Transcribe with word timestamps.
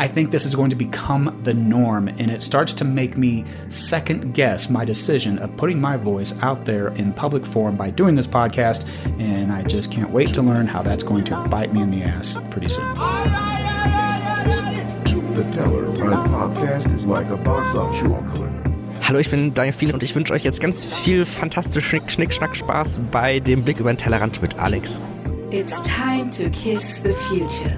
I 0.00 0.08
think 0.08 0.30
this 0.30 0.46
is 0.46 0.54
going 0.54 0.70
to 0.70 0.76
become 0.76 1.38
the 1.42 1.52
norm, 1.52 2.08
and 2.08 2.30
it 2.30 2.40
starts 2.40 2.72
to 2.72 2.84
make 2.86 3.18
me 3.18 3.44
second 3.68 4.32
guess 4.32 4.70
my 4.70 4.82
decision 4.82 5.38
of 5.40 5.54
putting 5.58 5.78
my 5.78 5.98
voice 5.98 6.32
out 6.40 6.64
there 6.64 6.88
in 6.94 7.12
public 7.12 7.44
forum 7.44 7.76
by 7.76 7.90
doing 7.90 8.14
this 8.14 8.26
podcast. 8.26 8.88
And 9.20 9.52
I 9.52 9.62
just 9.62 9.92
can't 9.92 10.08
wait 10.08 10.32
to 10.32 10.40
learn 10.40 10.66
how 10.66 10.80
that's 10.80 11.04
going 11.04 11.24
to 11.24 11.36
bite 11.50 11.74
me 11.74 11.82
in 11.82 11.90
the 11.90 12.02
ass 12.02 12.40
pretty 12.48 12.68
soon. 12.68 12.94
The 15.34 15.44
Keller 15.52 15.92
Podcast 15.92 16.90
is 16.94 17.04
like 17.04 17.28
a 17.28 17.36
box 17.36 17.76
of 17.76 17.94
chocolate. 17.94 18.50
Hallo, 19.02 19.18
ich 19.18 19.28
bin 19.28 19.52
Daniel 19.52 19.74
Fiele 19.74 19.92
und 19.92 20.02
ich 20.02 20.14
wünsche 20.14 20.32
euch 20.32 20.44
jetzt 20.44 20.62
ganz 20.62 20.82
viel 20.82 21.26
fantastisch 21.26 21.86
Schnick, 21.86 22.10
Schnick, 22.10 22.32
Schnack, 22.32 22.56
Spaß 22.56 23.00
bei 23.10 23.38
dem 23.38 23.64
Blick 23.64 23.78
über 23.80 23.92
den 23.92 23.98
Tellerrand 23.98 24.40
mit 24.40 24.58
Alex. 24.58 25.02
It's 25.50 25.82
time 25.82 26.30
to 26.30 26.48
kiss 26.48 27.02
the 27.02 27.12
future. 27.12 27.76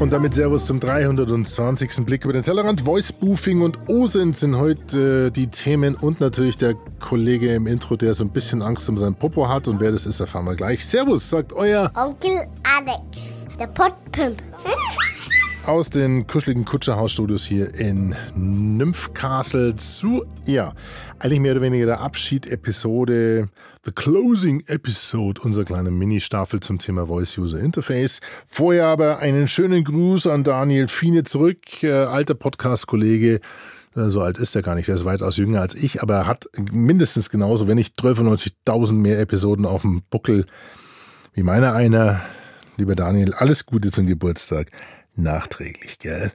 Und 0.00 0.14
damit 0.14 0.32
Servus 0.32 0.66
zum 0.66 0.80
320. 0.80 2.06
Blick 2.06 2.24
über 2.24 2.32
den 2.32 2.42
Tellerrand. 2.42 2.80
Voice 2.80 3.12
Boofing 3.12 3.60
und 3.60 3.78
OSINT 3.86 4.34
sind 4.34 4.56
heute 4.56 5.26
äh, 5.26 5.30
die 5.30 5.48
Themen 5.48 5.94
und 5.94 6.20
natürlich 6.20 6.56
der 6.56 6.74
Kollege 7.00 7.52
im 7.52 7.66
Intro, 7.66 7.96
der 7.96 8.14
so 8.14 8.24
ein 8.24 8.30
bisschen 8.30 8.62
Angst 8.62 8.88
um 8.88 8.96
sein 8.96 9.14
Popo 9.14 9.46
hat. 9.46 9.68
Und 9.68 9.78
wer 9.78 9.92
das 9.92 10.06
ist, 10.06 10.18
erfahren 10.18 10.46
wir 10.46 10.54
gleich. 10.54 10.86
Servus, 10.86 11.28
sagt 11.28 11.52
euer 11.52 11.92
Onkel 11.94 12.46
Alex, 12.78 13.46
der 13.58 13.66
Potpimp. 13.66 14.38
aus 15.66 15.90
den 15.90 16.26
kuscheligen 16.26 16.64
Kutscherhausstudios 16.64 17.44
hier 17.44 17.74
in 17.74 18.14
Nymphcastle 18.34 19.76
zu, 19.76 20.24
ja, 20.46 20.72
eigentlich 21.20 21.40
mehr 21.40 21.52
oder 21.52 21.60
weniger 21.62 21.86
der 21.86 22.00
Abschied-Episode, 22.00 23.48
the 23.84 23.92
closing 23.92 24.62
episode 24.66 25.40
unserer 25.42 25.64
kleinen 25.64 25.96
Mini-Staffel 25.98 26.60
zum 26.60 26.78
Thema 26.78 27.06
Voice 27.06 27.36
User 27.36 27.60
Interface. 27.60 28.20
Vorher 28.46 28.86
aber 28.86 29.18
einen 29.18 29.46
schönen 29.46 29.84
Gruß 29.84 30.26
an 30.26 30.44
Daniel 30.44 30.88
Fiene 30.88 31.24
zurück, 31.24 31.82
äh, 31.82 31.92
alter 31.92 32.34
Podcast-Kollege. 32.34 33.40
Äh, 33.96 34.08
So 34.08 34.22
alt 34.22 34.38
ist 34.38 34.56
er 34.56 34.62
gar 34.62 34.74
nicht, 34.74 34.88
er 34.88 34.94
ist 34.94 35.04
weitaus 35.04 35.36
jünger 35.36 35.60
als 35.60 35.74
ich, 35.74 36.02
aber 36.02 36.14
er 36.14 36.26
hat 36.26 36.48
mindestens 36.72 37.28
genauso, 37.28 37.66
wenn 37.68 37.76
nicht 37.76 38.00
12.000 38.00 38.92
mehr 38.92 39.20
Episoden 39.20 39.66
auf 39.66 39.82
dem 39.82 40.02
Buckel 40.10 40.46
wie 41.34 41.42
meiner 41.42 41.74
einer. 41.74 42.20
Lieber 42.76 42.94
Daniel, 42.94 43.34
alles 43.34 43.66
Gute 43.66 43.90
zum 43.90 44.06
Geburtstag 44.06 44.70
nachträglich, 45.16 45.98
gell? 45.98 46.32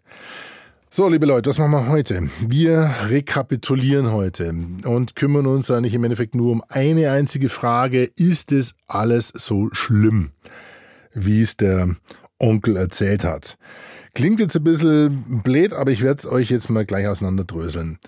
So, 0.95 1.09
liebe 1.09 1.25
Leute, 1.25 1.49
was 1.49 1.57
machen 1.57 1.73
wir 1.73 1.87
heute? 1.89 2.29
Wir 2.39 2.89
rekapitulieren 3.09 4.13
heute 4.13 4.55
und 4.85 5.17
kümmern 5.17 5.45
uns 5.45 5.69
eigentlich 5.69 5.93
im 5.93 6.05
Endeffekt 6.05 6.35
nur 6.35 6.53
um 6.53 6.63
eine 6.69 7.11
einzige 7.11 7.49
Frage. 7.49 8.09
Ist 8.15 8.53
es 8.53 8.75
alles 8.87 9.27
so 9.27 9.67
schlimm, 9.73 10.31
wie 11.13 11.41
es 11.41 11.57
der 11.57 11.97
Onkel 12.39 12.77
erzählt 12.77 13.25
hat? 13.25 13.57
Klingt 14.13 14.39
jetzt 14.39 14.55
ein 14.55 14.63
bisschen 14.63 15.41
blöd, 15.43 15.73
aber 15.73 15.91
ich 15.91 16.01
werde 16.01 16.19
es 16.19 16.25
euch 16.25 16.49
jetzt 16.49 16.69
mal 16.69 16.85
gleich 16.85 17.09
auseinanderdröseln. 17.09 17.99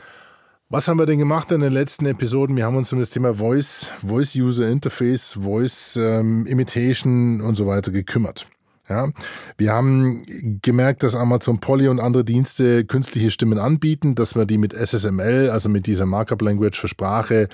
Was 0.70 0.88
haben 0.88 0.98
wir 0.98 1.06
denn 1.06 1.20
gemacht 1.20 1.52
in 1.52 1.60
den 1.60 1.74
letzten 1.74 2.06
Episoden? 2.06 2.56
Wir 2.56 2.64
haben 2.64 2.78
uns 2.78 2.94
um 2.94 3.00
das 3.00 3.10
Thema 3.10 3.36
Voice, 3.36 3.92
Voice 4.02 4.34
User 4.38 4.70
Interface, 4.70 5.34
Voice 5.34 6.00
ähm, 6.02 6.46
Imitation 6.46 7.42
und 7.42 7.56
so 7.56 7.68
weiter 7.68 7.92
gekümmert. 7.92 8.48
Ja, 8.90 9.10
wir 9.58 9.74
haben 9.74 10.22
gemerkt, 10.62 11.04
dass 11.04 11.16
Amazon 11.16 11.60
Polly 11.60 11.90
und 11.90 12.00
andere 12.00 12.24
Dienste 12.24 12.86
künstliche 12.86 13.32
Stimmen 13.32 13.60
anbieten, 13.60 14.16
dass 14.16 14.36
man 14.36 14.48
die 14.48 14.58
mit 14.58 14.74
SSML, 14.74 15.50
also 15.50 15.68
mit 15.68 15.88
dieser 15.88 16.06
Markup 16.06 16.42
Language 16.42 16.80
für 16.80 16.88
Sprache, 16.88 17.50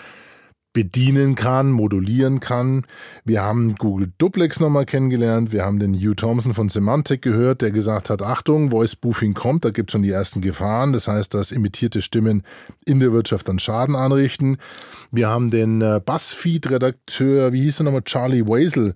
bedienen 0.73 1.35
kann, 1.35 1.71
modulieren 1.71 2.39
kann. 2.39 2.85
Wir 3.23 3.43
haben 3.43 3.75
Google 3.75 4.11
Duplex 4.17 4.59
nochmal 4.59 4.85
kennengelernt. 4.85 5.53
Wir 5.53 5.63
haben 5.63 5.79
den 5.79 5.93
Hugh 5.93 6.15
Thompson 6.15 6.55
von 6.55 6.67
Semantic 6.67 7.21
gehört, 7.21 7.61
der 7.61 7.71
gesagt 7.71 8.09
hat, 8.09 8.23
Achtung, 8.23 8.71
Voice 8.71 8.93
Spoofing 8.93 9.35
kommt, 9.35 9.65
da 9.65 9.69
gibt 9.69 9.89
es 9.89 9.91
schon 9.93 10.01
die 10.01 10.09
ersten 10.09 10.41
Gefahren. 10.41 10.91
Das 10.91 11.07
heißt, 11.07 11.33
dass 11.35 11.51
imitierte 11.51 12.01
Stimmen 12.01 12.43
in 12.85 12.99
der 12.99 13.13
Wirtschaft 13.13 13.47
dann 13.47 13.59
Schaden 13.59 13.95
anrichten. 13.95 14.57
Wir 15.11 15.29
haben 15.29 15.51
den 15.51 15.81
äh, 15.81 16.01
Buzzfeed-Redakteur, 16.03 17.53
wie 17.53 17.61
hieß 17.61 17.81
er 17.81 17.83
nochmal, 17.83 18.03
Charlie 18.03 18.47
Wazel, 18.47 18.95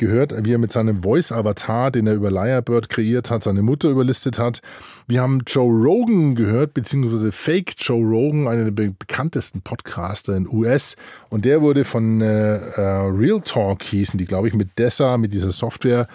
gehört, 0.00 0.34
wie 0.44 0.52
er 0.52 0.58
mit 0.58 0.72
seinem 0.72 1.04
Voice-Avatar, 1.04 1.92
den 1.92 2.08
er 2.08 2.14
über 2.14 2.32
Lyrebird 2.32 2.88
kreiert 2.88 3.30
hat, 3.30 3.44
seine 3.44 3.62
Mutter 3.62 3.88
überlistet 3.88 4.40
hat. 4.40 4.60
Wir 5.06 5.20
haben 5.20 5.42
Joe 5.46 5.70
Rogan 5.70 6.34
gehört, 6.34 6.74
beziehungsweise 6.74 7.30
Fake 7.30 7.74
Joe 7.78 8.02
Rogan, 8.02 8.48
einer 8.48 8.64
der 8.64 8.72
be 8.72 8.90
bekanntesten 8.98 9.60
Podcaster 9.60 10.36
in 10.36 10.48
US. 10.48 10.96
Und 11.28 11.44
der 11.44 11.62
wurde 11.62 11.84
von 11.84 12.20
äh, 12.20 12.56
äh, 12.56 12.80
Real 12.80 13.40
Talk, 13.40 13.84
hießen 13.84 14.18
die, 14.18 14.24
glaube 14.24 14.48
ich, 14.48 14.54
mit 14.54 14.78
Dessa, 14.78 15.16
mit 15.16 15.32
dieser 15.32 15.52
Software, 15.52 16.08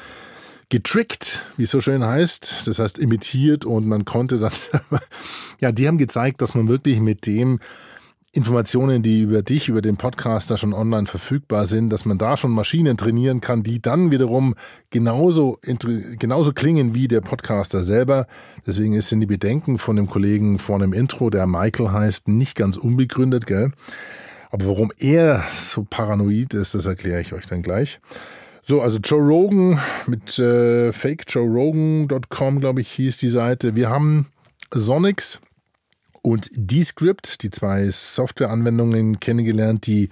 getrickt, 0.70 1.46
wie 1.56 1.64
es 1.64 1.72
so 1.72 1.80
schön 1.80 2.04
heißt. 2.04 2.68
Das 2.68 2.80
heißt 2.80 3.00
imitiert 3.00 3.64
und 3.64 3.88
man 3.88 4.04
konnte 4.04 4.40
dann, 4.40 4.52
ja, 5.62 5.72
die 5.72 5.88
haben 5.88 5.98
gezeigt, 5.98 6.42
dass 6.42 6.56
man 6.56 6.68
wirklich 6.68 7.00
mit 7.00 7.28
dem 7.28 7.60
Informationen, 8.36 9.02
die 9.02 9.22
über 9.22 9.42
dich, 9.42 9.70
über 9.70 9.82
den 9.82 9.96
Podcaster 9.96 10.58
schon 10.58 10.74
online 10.74 11.08
verfügbar 11.08 11.66
sind, 11.66 11.90
dass 11.90 12.04
man 12.04 12.18
da 12.18 12.36
schon 12.36 12.52
Maschinen 12.52 12.98
trainieren 12.98 13.40
kann, 13.40 13.64
die 13.64 13.82
dann 13.82 14.12
wiederum 14.12 14.56
genauso, 14.90 15.58
genauso 16.20 16.52
klingen 16.52 16.94
wie 16.94 17.08
der 17.08 17.22
Podcaster 17.22 17.86
selber. 17.86 18.28
Deswegen 18.68 19.00
sind 19.00 19.22
die 19.22 19.26
Bedenken 19.26 19.78
von 19.78 19.96
dem 19.96 20.08
Kollegen 20.08 20.60
vorne 20.60 20.84
im 20.84 20.92
Intro, 20.92 21.30
der 21.30 21.48
Michael 21.48 21.94
heißt, 21.94 22.28
nicht 22.28 22.58
ganz 22.58 22.76
unbegründet, 22.76 23.48
gell? 23.48 23.72
Aber 24.52 24.66
warum 24.68 24.92
er 24.98 25.42
so 25.54 25.88
paranoid 25.90 26.54
ist, 26.54 26.76
das 26.76 26.86
erkläre 26.86 27.22
ich 27.22 27.32
euch 27.32 27.46
dann 27.46 27.62
gleich. 27.62 28.02
So, 28.64 28.82
also 28.82 29.00
Joe 29.00 29.22
Rogan 29.22 29.80
mit 30.08 30.38
äh, 30.40 30.92
fakejoerogan.com, 30.92 32.60
glaube 32.60 32.82
ich, 32.82 32.92
hieß 32.92 33.18
die 33.18 33.30
Seite. 33.30 33.76
Wir 33.76 33.90
haben 33.90 34.28
Sonics 34.74 35.40
und 36.26 36.50
Descript, 36.56 37.44
die 37.44 37.52
zwei 37.52 37.88
Softwareanwendungen 37.90 39.20
kennengelernt, 39.20 39.86
die 39.86 40.10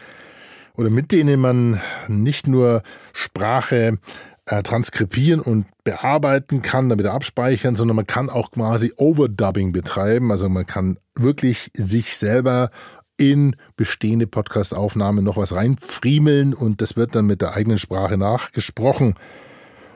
oder 0.76 0.92
mit 0.92 1.12
denen 1.12 1.40
man 1.40 1.82
nicht 2.08 2.48
nur 2.48 2.84
Sprache 3.14 3.98
äh, 4.46 4.62
transkribieren 4.62 5.40
und 5.40 5.66
bearbeiten 5.84 6.62
kann, 6.62 6.90
damit 6.90 7.08
abspeichern, 7.08 7.76
sondern 7.76 7.96
man 7.96 8.08
kann 8.08 8.30
auch 8.30 8.52
quasi 8.52 8.94
Overdubbing 8.96 9.72
betreiben. 9.72 10.32
Also 10.32 10.50
man 10.50 10.68
kann 10.68 11.00
wirklich 11.16 11.72
sich 11.76 12.16
selber 12.16 12.70
in 13.18 13.56
bestehende 13.76 14.28
Podcast-Aufnahmen 14.28 15.24
noch 15.24 15.38
was 15.38 15.56
reinfriemeln 15.56 16.54
und 16.54 16.82
das 16.82 16.96
wird 16.96 17.16
dann 17.16 17.26
mit 17.26 17.42
der 17.42 17.54
eigenen 17.54 17.80
Sprache 17.80 18.18
nachgesprochen. 18.18 19.16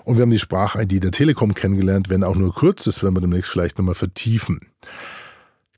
Und 0.04 0.18
wir 0.18 0.24
haben 0.24 0.32
die 0.32 0.40
Sprach-ID 0.40 1.04
der 1.04 1.12
Telekom 1.12 1.54
kennengelernt, 1.54 2.10
wenn 2.10 2.24
auch 2.24 2.36
nur 2.36 2.54
kurz, 2.54 2.86
das 2.86 3.04
werden 3.04 3.16
wir 3.16 3.22
demnächst 3.22 3.52
vielleicht 3.52 3.78
nochmal 3.78 3.96
vertiefen 3.96 4.62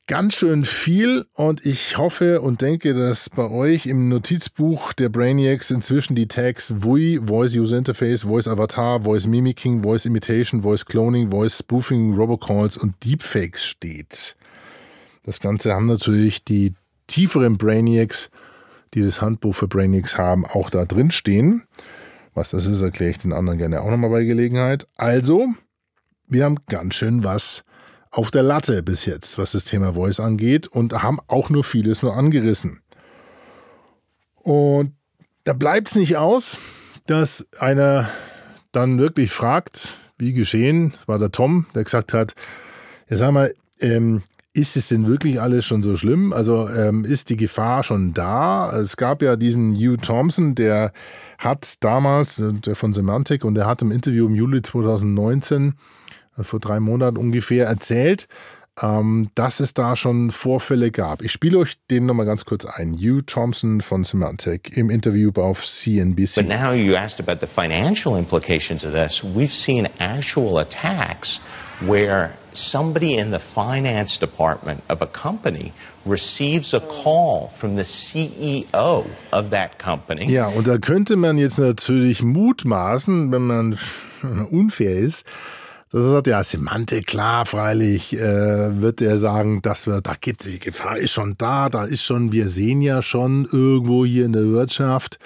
ganz 0.10 0.34
schön 0.34 0.66
viel 0.66 1.28
und 1.36 1.68
ich 1.68 2.00
hoffe 2.00 2.42
und 2.42 2.64
denke, 2.64 2.96
dass 2.96 3.30
bei 3.30 3.48
euch 3.48 3.86
im 3.86 4.10
Notizbuch 4.10 4.92
der 4.94 5.08
Brainiacs 5.10 5.70
inzwischen 5.70 6.16
die 6.16 6.28
Tags 6.28 6.84
VUI, 6.84 7.20
Voice 7.24 7.56
User 7.56 7.78
Interface, 7.78 8.24
Voice 8.24 8.48
Avatar, 8.48 9.04
Voice 9.04 9.28
Mimicking, 9.28 9.84
Voice 9.84 10.08
Imitation, 10.08 10.64
Voice 10.64 10.84
Cloning, 10.84 11.30
Voice 11.30 11.60
Spoofing, 11.60 12.16
Robocalls 12.16 12.76
und 12.76 12.96
Deepfakes 13.06 13.64
steht. 13.64 14.36
Das 15.26 15.40
Ganze 15.40 15.76
haben 15.76 15.86
natürlich 15.86 16.44
die 16.44 16.74
tieferen 17.06 17.60
Brainiacs, 17.60 18.32
die 18.96 19.04
das 19.04 19.22
Handbuch 19.22 19.54
für 19.54 19.68
Brainiacs 19.68 20.18
haben, 20.18 20.44
auch 20.44 20.72
da 20.72 20.86
drin 20.86 21.12
stehen. 21.12 21.68
Was 22.34 22.50
das 22.50 22.66
ist, 22.66 22.82
erkläre 22.82 23.12
ich 23.12 23.20
den 23.20 23.32
anderen 23.32 23.60
gerne 23.60 23.82
auch 23.82 23.92
nochmal 23.92 24.10
bei 24.10 24.24
Gelegenheit. 24.24 24.88
Also, 24.98 25.50
wir 26.28 26.46
haben 26.46 26.58
ganz 26.66 26.96
schön 26.96 27.24
was 27.24 27.64
auf 28.12 28.32
der 28.32 28.44
Latte 28.44 28.82
bis 28.84 29.06
jetzt, 29.06 29.38
was 29.38 29.52
das 29.52 29.66
Thema 29.66 29.94
Voice 29.94 30.20
angeht 30.20 30.68
und 30.68 30.94
haben 30.94 31.20
auch 31.28 31.50
nur 31.50 31.64
vieles 31.64 32.02
nur 32.02 32.16
angerissen. 32.16 32.82
Und 34.36 34.94
da 35.44 35.54
bleibt 35.54 35.90
es 35.90 35.96
nicht 35.96 36.18
aus, 36.18 36.58
dass 37.06 37.48
einer 37.60 38.10
dann 38.72 39.00
wirklich 39.00 39.32
fragt, 39.32 40.00
wie 40.18 40.34
geschehen, 40.34 40.94
war 41.06 41.20
der 41.20 41.32
Tom, 41.32 41.66
der 41.76 41.84
gesagt 41.84 42.14
hat, 42.14 42.34
ja 43.10 43.18
sag 43.18 43.32
mal, 43.32 43.54
ähm, 43.80 44.24
ist 44.54 44.76
es 44.76 44.88
denn 44.88 45.08
wirklich 45.08 45.40
alles 45.40 45.66
schon 45.66 45.84
so 45.84 45.96
schlimm? 45.96 46.34
Also 46.34 46.68
ähm, 46.70 47.06
ist 47.06 47.30
die 47.30 47.38
Gefahr 47.38 47.84
schon 47.84 48.14
da? 48.14 48.72
Es 48.78 48.98
gab 48.98 49.22
ja 49.22 49.36
diesen 49.36 49.76
Hugh 49.76 49.98
Thompson, 49.98 50.56
der 50.56 50.92
hat 51.38 51.84
damals, 51.84 52.44
der 52.44 52.76
von 52.76 52.92
Semantic, 52.92 53.46
und 53.46 53.56
der 53.56 53.68
hat 53.68 53.82
im 53.82 53.92
Interview 53.92 54.26
im 54.26 54.36
Juli 54.36 54.62
2019 54.62 55.76
vor 56.44 56.60
drei 56.60 56.80
Monaten 56.80 57.18
ungefähr 57.18 57.68
erzählt, 57.68 58.28
ähm, 58.82 59.30
dass 59.36 59.60
es 59.60 59.74
da 59.74 59.96
schon 59.96 60.32
Vorfälle 60.32 60.92
gab. 60.92 61.22
Ich 61.22 61.32
spiele 61.32 61.58
euch 61.58 61.76
den 61.90 62.06
nochmal 62.06 62.26
ganz 62.26 62.46
kurz 62.46 62.66
ein. 62.66 62.96
Hugh 62.96 63.22
Thompson 63.26 63.82
von 63.82 64.04
Symantec 64.04 64.76
im 64.78 64.90
Interview 64.90 65.32
auf 65.36 65.66
CNBC. 65.66 66.36
But 66.36 66.48
now 66.48 66.74
you 66.74 66.96
asked 66.96 67.20
about 67.20 67.46
the 67.46 67.52
financial 67.54 68.18
implications 68.18 68.86
of 68.86 68.94
this. 68.94 69.24
We've 69.24 69.54
seen 69.54 69.88
actual 70.00 70.60
attacks 70.60 71.40
where 71.82 72.32
somebody 72.52 73.18
in 73.18 73.32
the 73.32 73.40
finance 73.40 74.18
department 74.20 74.84
of 74.90 75.02
a 75.02 75.08
company 75.08 75.74
receives 76.06 76.74
a 76.74 76.80
call 76.80 77.52
from 77.60 77.76
the 77.76 77.84
CEO 77.84 79.06
of 79.32 79.50
that 79.52 79.78
company. 79.80 80.26
Ja, 80.30 80.48
und 80.48 80.68
da 80.68 80.78
könnte 80.78 81.16
man 81.16 81.38
jetzt 81.38 81.60
natürlich 81.60 82.24
mutmaßen, 82.24 83.32
wenn 83.32 83.44
man 83.44 83.78
unfair 84.52 84.96
ist, 84.96 85.26
dass 85.92 86.02
er 86.02 86.10
sagt, 86.10 86.28
ja, 86.28 86.44
Semantik, 86.44 87.08
klar, 87.08 87.46
freilich, 87.46 88.16
äh, 88.16 88.82
wird 88.82 89.02
er 89.02 89.18
sagen, 89.18 89.62
dass 89.62 89.88
wir, 89.88 90.02
da 90.02 90.14
gibt 90.20 90.46
die 90.46 90.60
Gefahr 90.60 90.98
ist 90.98 91.14
schon 91.14 91.36
da, 91.38 91.70
da 91.70 91.84
ist 91.84 92.04
schon, 92.04 92.32
wir 92.32 92.48
sehen 92.48 92.82
ja 92.82 93.02
schon 93.02 93.46
irgendwo 93.52 94.06
hier 94.06 94.26
in 94.26 94.34
der 94.34 94.46
Wirtschaft, 94.46 95.18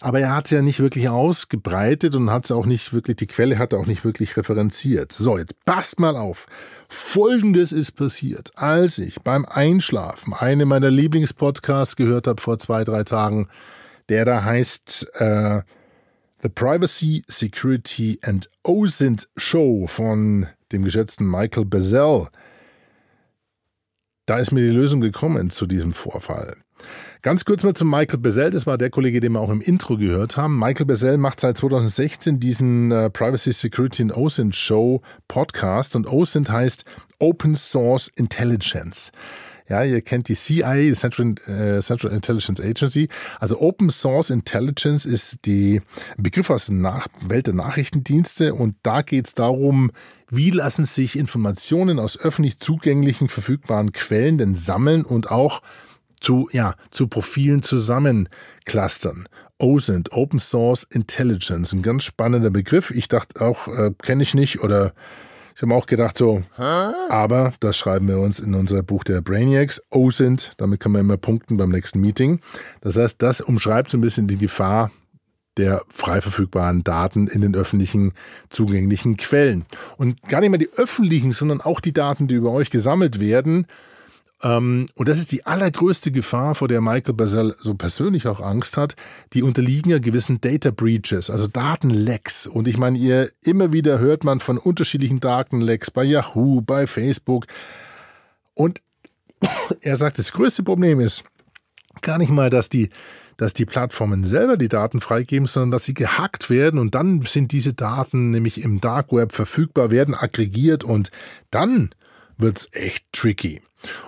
aber 0.00 0.18
er 0.18 0.34
hat 0.34 0.46
es 0.46 0.50
ja 0.50 0.62
nicht 0.62 0.80
wirklich 0.80 1.08
ausgebreitet 1.08 2.14
und 2.14 2.30
hat 2.30 2.46
es 2.46 2.50
auch 2.50 2.66
nicht 2.66 2.92
wirklich, 2.92 3.16
die 3.18 3.26
Quelle 3.26 3.58
hat 3.58 3.72
er 3.72 3.78
auch 3.78 3.86
nicht 3.86 4.04
wirklich 4.04 4.36
referenziert. 4.36 5.12
So, 5.12 5.38
jetzt 5.38 5.64
passt 5.64 6.00
mal 6.00 6.16
auf. 6.16 6.46
Folgendes 6.88 7.70
ist 7.70 7.92
passiert. 7.92 8.50
Als 8.56 8.98
ich 8.98 9.20
beim 9.20 9.44
Einschlafen 9.44 10.32
eine 10.32 10.64
meiner 10.64 10.90
Lieblingspodcasts 10.90 11.96
gehört 11.96 12.26
habe 12.26 12.40
vor 12.40 12.58
zwei, 12.58 12.82
drei 12.82 13.04
Tagen, 13.04 13.48
der 14.08 14.24
da 14.24 14.42
heißt 14.42 15.06
äh, 15.20 15.60
The 16.42 16.48
Privacy, 16.48 17.22
Security 17.28 18.18
and 18.22 18.48
OSINT 18.64 19.28
Show 19.36 19.86
von 19.86 20.46
dem 20.72 20.84
geschätzten 20.84 21.30
Michael 21.30 21.66
Bezell. 21.66 22.28
Da 24.24 24.38
ist 24.38 24.50
mir 24.50 24.62
die 24.62 24.74
Lösung 24.74 25.02
gekommen 25.02 25.50
zu 25.50 25.66
diesem 25.66 25.92
Vorfall. 25.92 26.56
Ganz 27.20 27.44
kurz 27.44 27.62
mal 27.62 27.74
zu 27.74 27.84
Michael 27.84 28.20
Bezell, 28.20 28.48
das 28.48 28.66
war 28.66 28.78
der 28.78 28.88
Kollege, 28.88 29.20
den 29.20 29.32
wir 29.32 29.40
auch 29.40 29.50
im 29.50 29.60
Intro 29.60 29.98
gehört 29.98 30.38
haben. 30.38 30.58
Michael 30.58 30.86
Bezell 30.86 31.18
macht 31.18 31.40
seit 31.40 31.58
2016 31.58 32.40
diesen 32.40 32.90
äh, 32.90 33.10
Privacy, 33.10 33.52
Security 33.52 34.04
and 34.04 34.16
OSINT 34.16 34.56
Show 34.56 35.02
Podcast 35.28 35.94
und 35.94 36.06
OSINT 36.06 36.50
heißt 36.50 36.86
Open 37.18 37.54
Source 37.54 38.08
Intelligence. 38.16 39.12
Ja, 39.70 39.84
ihr 39.84 40.00
kennt 40.02 40.28
die 40.28 40.34
CIA, 40.34 40.92
Central, 40.94 41.36
äh, 41.46 41.80
Central 41.80 42.12
Intelligence 42.12 42.60
Agency. 42.60 43.08
Also 43.38 43.60
Open 43.60 43.88
Source 43.88 44.30
Intelligence 44.30 45.06
ist 45.06 45.46
die 45.46 45.80
Begriff 46.18 46.50
aus 46.50 46.66
der 46.66 47.04
Welt 47.20 47.46
der 47.46 47.54
Nachrichtendienste 47.54 48.52
und 48.52 48.74
da 48.82 49.02
geht 49.02 49.28
es 49.28 49.34
darum, 49.36 49.92
wie 50.28 50.50
lassen 50.50 50.86
sich 50.86 51.16
Informationen 51.16 52.00
aus 52.00 52.18
öffentlich 52.18 52.58
zugänglichen, 52.58 53.28
verfügbaren 53.28 53.92
Quellen 53.92 54.38
denn 54.38 54.56
sammeln 54.56 55.04
und 55.04 55.30
auch 55.30 55.62
zu, 56.20 56.48
ja, 56.50 56.74
zu 56.90 57.06
Profilen 57.06 57.62
zusammenclustern. 57.62 59.28
OSINT, 59.60 60.10
Open 60.12 60.40
Source 60.40 60.82
Intelligence, 60.82 61.72
ein 61.72 61.82
ganz 61.82 62.02
spannender 62.02 62.50
Begriff. 62.50 62.90
Ich 62.90 63.06
dachte 63.06 63.40
auch, 63.40 63.68
äh, 63.68 63.92
kenne 64.02 64.24
ich 64.24 64.34
nicht 64.34 64.64
oder 64.64 64.94
ich 65.60 65.62
habe 65.62 65.74
auch 65.74 65.84
gedacht 65.84 66.16
so, 66.16 66.42
aber 66.56 67.52
das 67.60 67.76
schreiben 67.76 68.08
wir 68.08 68.18
uns 68.18 68.40
in 68.40 68.54
unser 68.54 68.82
Buch 68.82 69.04
der 69.04 69.20
Brainiacs. 69.20 69.82
OSINT, 69.90 70.52
damit 70.56 70.80
kann 70.80 70.90
man 70.92 71.02
immer 71.02 71.18
punkten 71.18 71.58
beim 71.58 71.68
nächsten 71.68 72.00
Meeting. 72.00 72.40
Das 72.80 72.96
heißt, 72.96 73.20
das 73.20 73.42
umschreibt 73.42 73.90
so 73.90 73.98
ein 73.98 74.00
bisschen 74.00 74.26
die 74.26 74.38
Gefahr 74.38 74.90
der 75.58 75.82
frei 75.90 76.22
verfügbaren 76.22 76.82
Daten 76.82 77.26
in 77.26 77.42
den 77.42 77.54
öffentlichen 77.54 78.14
zugänglichen 78.48 79.18
Quellen. 79.18 79.66
Und 79.98 80.22
gar 80.30 80.40
nicht 80.40 80.48
mehr 80.48 80.58
die 80.58 80.70
öffentlichen, 80.78 81.32
sondern 81.32 81.60
auch 81.60 81.80
die 81.80 81.92
Daten, 81.92 82.26
die 82.26 82.36
über 82.36 82.52
euch 82.52 82.70
gesammelt 82.70 83.20
werden, 83.20 83.66
ähm, 84.42 84.86
und 84.94 85.08
das 85.08 85.18
ist 85.18 85.32
die 85.32 85.44
allergrößte 85.44 86.10
Gefahr, 86.10 86.54
vor 86.54 86.68
der 86.68 86.80
Michael 86.80 87.14
Basel 87.14 87.54
so 87.58 87.74
persönlich 87.74 88.26
auch 88.26 88.40
Angst 88.40 88.76
hat. 88.76 88.96
Die 89.34 89.42
unterliegen 89.42 89.90
ja 89.90 89.98
gewissen 89.98 90.40
Data 90.40 90.70
Breaches, 90.70 91.28
also 91.30 91.46
Datenlecks. 91.46 92.46
Und 92.46 92.66
ich 92.66 92.78
meine, 92.78 92.98
ihr 92.98 93.28
immer 93.42 93.72
wieder 93.72 93.98
hört 93.98 94.24
man 94.24 94.40
von 94.40 94.58
unterschiedlichen 94.58 95.20
Datenlecks 95.20 95.90
bei 95.90 96.04
Yahoo, 96.04 96.62
bei 96.62 96.86
Facebook. 96.86 97.46
Und 98.54 98.80
er 99.82 99.96
sagt, 99.96 100.18
das 100.18 100.32
größte 100.32 100.62
Problem 100.62 101.00
ist 101.00 101.24
gar 102.00 102.18
nicht 102.18 102.30
mal, 102.30 102.50
dass 102.50 102.68
die 102.68 102.90
dass 103.36 103.54
die 103.54 103.64
Plattformen 103.64 104.22
selber 104.22 104.58
die 104.58 104.68
Daten 104.68 105.00
freigeben, 105.00 105.48
sondern 105.48 105.70
dass 105.70 105.86
sie 105.86 105.94
gehackt 105.94 106.50
werden 106.50 106.78
und 106.78 106.94
dann 106.94 107.22
sind 107.22 107.52
diese 107.52 107.72
Daten 107.72 108.30
nämlich 108.32 108.62
im 108.62 108.82
Dark 108.82 109.14
Web 109.14 109.32
verfügbar, 109.32 109.90
werden 109.90 110.14
aggregiert 110.14 110.84
und 110.84 111.10
dann 111.50 111.94
wird's 112.36 112.68
echt 112.72 113.10
tricky. 113.14 113.62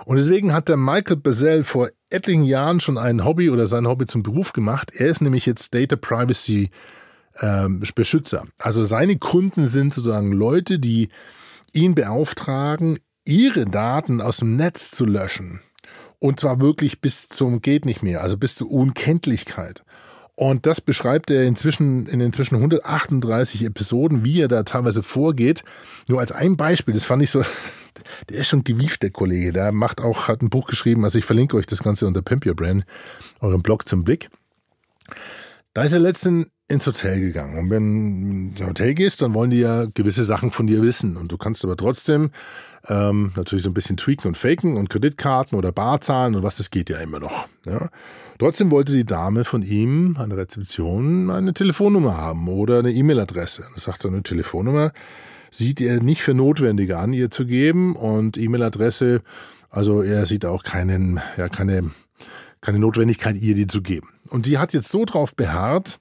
Und 0.05 0.17
deswegen 0.17 0.53
hat 0.53 0.69
der 0.69 0.77
Michael 0.77 1.17
Bazell 1.17 1.63
vor 1.63 1.89
etlichen 2.09 2.43
Jahren 2.43 2.79
schon 2.79 2.97
ein 2.97 3.25
Hobby 3.25 3.49
oder 3.49 3.67
sein 3.67 3.87
Hobby 3.87 4.05
zum 4.05 4.23
Beruf 4.23 4.53
gemacht. 4.53 4.91
Er 4.93 5.07
ist 5.07 5.21
nämlich 5.21 5.45
jetzt 5.45 5.73
Data 5.73 5.95
Privacy 5.95 6.69
ähm, 7.39 7.81
Beschützer. 7.95 8.45
Also 8.59 8.85
seine 8.85 9.17
Kunden 9.17 9.67
sind 9.67 9.93
sozusagen 9.93 10.31
Leute, 10.31 10.79
die 10.79 11.09
ihn 11.73 11.95
beauftragen, 11.95 12.99
ihre 13.25 13.65
Daten 13.65 14.21
aus 14.21 14.37
dem 14.37 14.55
Netz 14.55 14.91
zu 14.91 15.05
löschen. 15.05 15.61
Und 16.19 16.39
zwar 16.39 16.59
wirklich 16.59 17.01
bis 17.01 17.27
zum 17.27 17.61
geht 17.61 17.85
nicht 17.85 18.03
mehr, 18.03 18.21
also 18.21 18.37
bis 18.37 18.55
zur 18.55 18.71
Unkenntlichkeit. 18.71 19.83
Und 20.35 20.65
das 20.65 20.81
beschreibt 20.81 21.29
er 21.29 21.43
inzwischen 21.43 22.07
in 22.07 22.19
inzwischen 22.19 22.55
138 22.55 23.65
Episoden, 23.65 24.25
wie 24.25 24.41
er 24.41 24.47
da 24.47 24.63
teilweise 24.63 25.03
vorgeht. 25.03 25.63
Nur 26.07 26.19
als 26.19 26.31
ein 26.31 26.57
Beispiel, 26.57 26.93
das 26.93 27.05
fand 27.05 27.21
ich 27.21 27.29
so, 27.29 27.43
der 28.29 28.37
ist 28.37 28.47
schon 28.47 28.63
gewieft, 28.63 29.03
der 29.03 29.11
Kollege. 29.11 29.53
Der 29.53 29.71
macht 29.71 30.01
auch, 30.01 30.27
hat 30.27 30.41
ein 30.41 30.49
Buch 30.49 30.67
geschrieben, 30.67 31.03
also 31.03 31.19
ich 31.19 31.25
verlinke 31.25 31.55
euch 31.55 31.67
das 31.67 31.83
Ganze 31.83 32.07
unter 32.07 32.23
Pimp 32.23 32.45
Your 32.47 32.55
Brand, 32.55 32.85
eurem 33.41 33.61
Blog 33.61 33.87
zum 33.87 34.03
Blick. 34.03 34.29
Da 35.75 35.83
ist 35.83 35.93
er 35.93 35.99
letztens 35.99 36.47
ins 36.67 36.87
Hotel 36.87 37.19
gegangen. 37.19 37.57
Und 37.57 37.69
wenn 37.69 38.55
du 38.55 38.61
ins 38.61 38.69
Hotel 38.69 38.93
gehst, 38.93 39.21
dann 39.21 39.33
wollen 39.33 39.49
die 39.49 39.59
ja 39.59 39.85
gewisse 39.85 40.23
Sachen 40.23 40.51
von 40.51 40.67
dir 40.67 40.81
wissen. 40.81 41.17
Und 41.17 41.31
du 41.31 41.37
kannst 41.37 41.63
aber 41.63 41.75
trotzdem 41.75 42.31
ähm, 42.87 43.31
natürlich 43.35 43.63
so 43.63 43.69
ein 43.69 43.73
bisschen 43.73 43.97
tweaken 43.97 44.29
und 44.29 44.37
faken 44.37 44.77
und 44.77 44.89
Kreditkarten 44.89 45.57
oder 45.57 45.71
Barzahlen 45.71 46.35
und 46.35 46.43
was, 46.43 46.57
das 46.57 46.69
geht 46.69 46.89
ja 46.89 46.97
immer 46.99 47.19
noch. 47.19 47.47
Ja. 47.65 47.89
Trotzdem 48.39 48.71
wollte 48.71 48.93
die 48.93 49.05
Dame 49.05 49.45
von 49.45 49.61
ihm 49.61 50.17
an 50.17 50.29
der 50.29 50.39
Rezeption 50.39 51.29
eine 51.29 51.53
Telefonnummer 51.53 52.17
haben 52.17 52.47
oder 52.47 52.79
eine 52.79 52.91
E-Mail-Adresse. 52.91 53.65
Da 53.73 53.79
sagt 53.79 54.03
er, 54.03 54.11
eine 54.11 54.23
Telefonnummer 54.23 54.91
sieht 55.51 55.81
er 55.81 56.01
nicht 56.01 56.23
für 56.23 56.33
notwendig 56.33 56.95
an, 56.95 57.13
ihr 57.13 57.29
zu 57.29 57.45
geben 57.45 57.95
und 57.95 58.37
E-Mail-Adresse, 58.37 59.21
also 59.69 60.01
er 60.01 60.25
sieht 60.25 60.45
auch 60.45 60.63
keinen, 60.63 61.21
ja, 61.37 61.47
keine, 61.47 61.91
keine 62.61 62.79
Notwendigkeit, 62.79 63.37
ihr 63.37 63.55
die 63.55 63.67
zu 63.67 63.81
geben. 63.81 64.09
Und 64.29 64.45
sie 64.45 64.57
hat 64.57 64.73
jetzt 64.73 64.89
so 64.89 65.05
drauf 65.05 65.35
beharrt, 65.35 65.99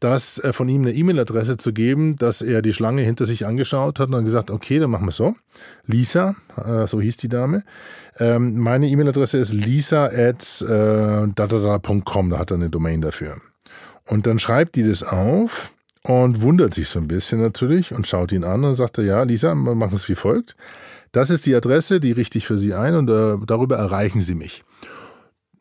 dass 0.00 0.38
äh, 0.38 0.52
von 0.52 0.68
ihm 0.68 0.82
eine 0.82 0.92
E-Mail-Adresse 0.92 1.56
zu 1.56 1.72
geben, 1.72 2.16
dass 2.16 2.42
er 2.42 2.62
die 2.62 2.72
Schlange 2.72 3.02
hinter 3.02 3.26
sich 3.26 3.46
angeschaut 3.46 3.98
hat 3.98 4.06
und 4.06 4.12
dann 4.12 4.24
gesagt, 4.24 4.50
okay, 4.50 4.78
dann 4.78 4.90
machen 4.90 5.06
wir 5.06 5.12
so. 5.12 5.34
Lisa, 5.86 6.36
äh, 6.56 6.86
so 6.86 7.00
hieß 7.00 7.16
die 7.16 7.28
Dame. 7.28 7.64
Ähm, 8.18 8.58
meine 8.58 8.88
E-Mail-Adresse 8.88 9.38
ist 9.38 9.52
lisa 9.52 10.06
at 10.06 10.62
äh, 10.62 11.26
da 11.34 11.48
hat 11.48 12.50
er 12.50 12.54
eine 12.54 12.70
Domain 12.70 13.00
dafür. 13.00 13.36
Und 14.06 14.26
dann 14.26 14.38
schreibt 14.38 14.76
die 14.76 14.86
das 14.86 15.02
auf 15.02 15.72
und 16.02 16.42
wundert 16.42 16.74
sich 16.74 16.88
so 16.88 16.98
ein 16.98 17.08
bisschen 17.08 17.40
natürlich 17.40 17.92
und 17.92 18.06
schaut 18.06 18.32
ihn 18.32 18.44
an 18.44 18.64
und 18.64 18.74
sagt, 18.76 18.98
ja, 18.98 19.22
Lisa, 19.22 19.54
wir 19.54 19.74
machen 19.74 19.94
es 19.94 20.08
wie 20.08 20.14
folgt. 20.14 20.56
Das 21.12 21.30
ist 21.30 21.46
die 21.46 21.54
Adresse, 21.54 21.98
die 21.98 22.12
richte 22.12 22.38
ich 22.38 22.46
für 22.46 22.58
Sie 22.58 22.74
ein 22.74 22.94
und 22.94 23.10
äh, 23.10 23.36
darüber 23.46 23.76
erreichen 23.76 24.20
Sie 24.20 24.34
mich. 24.34 24.62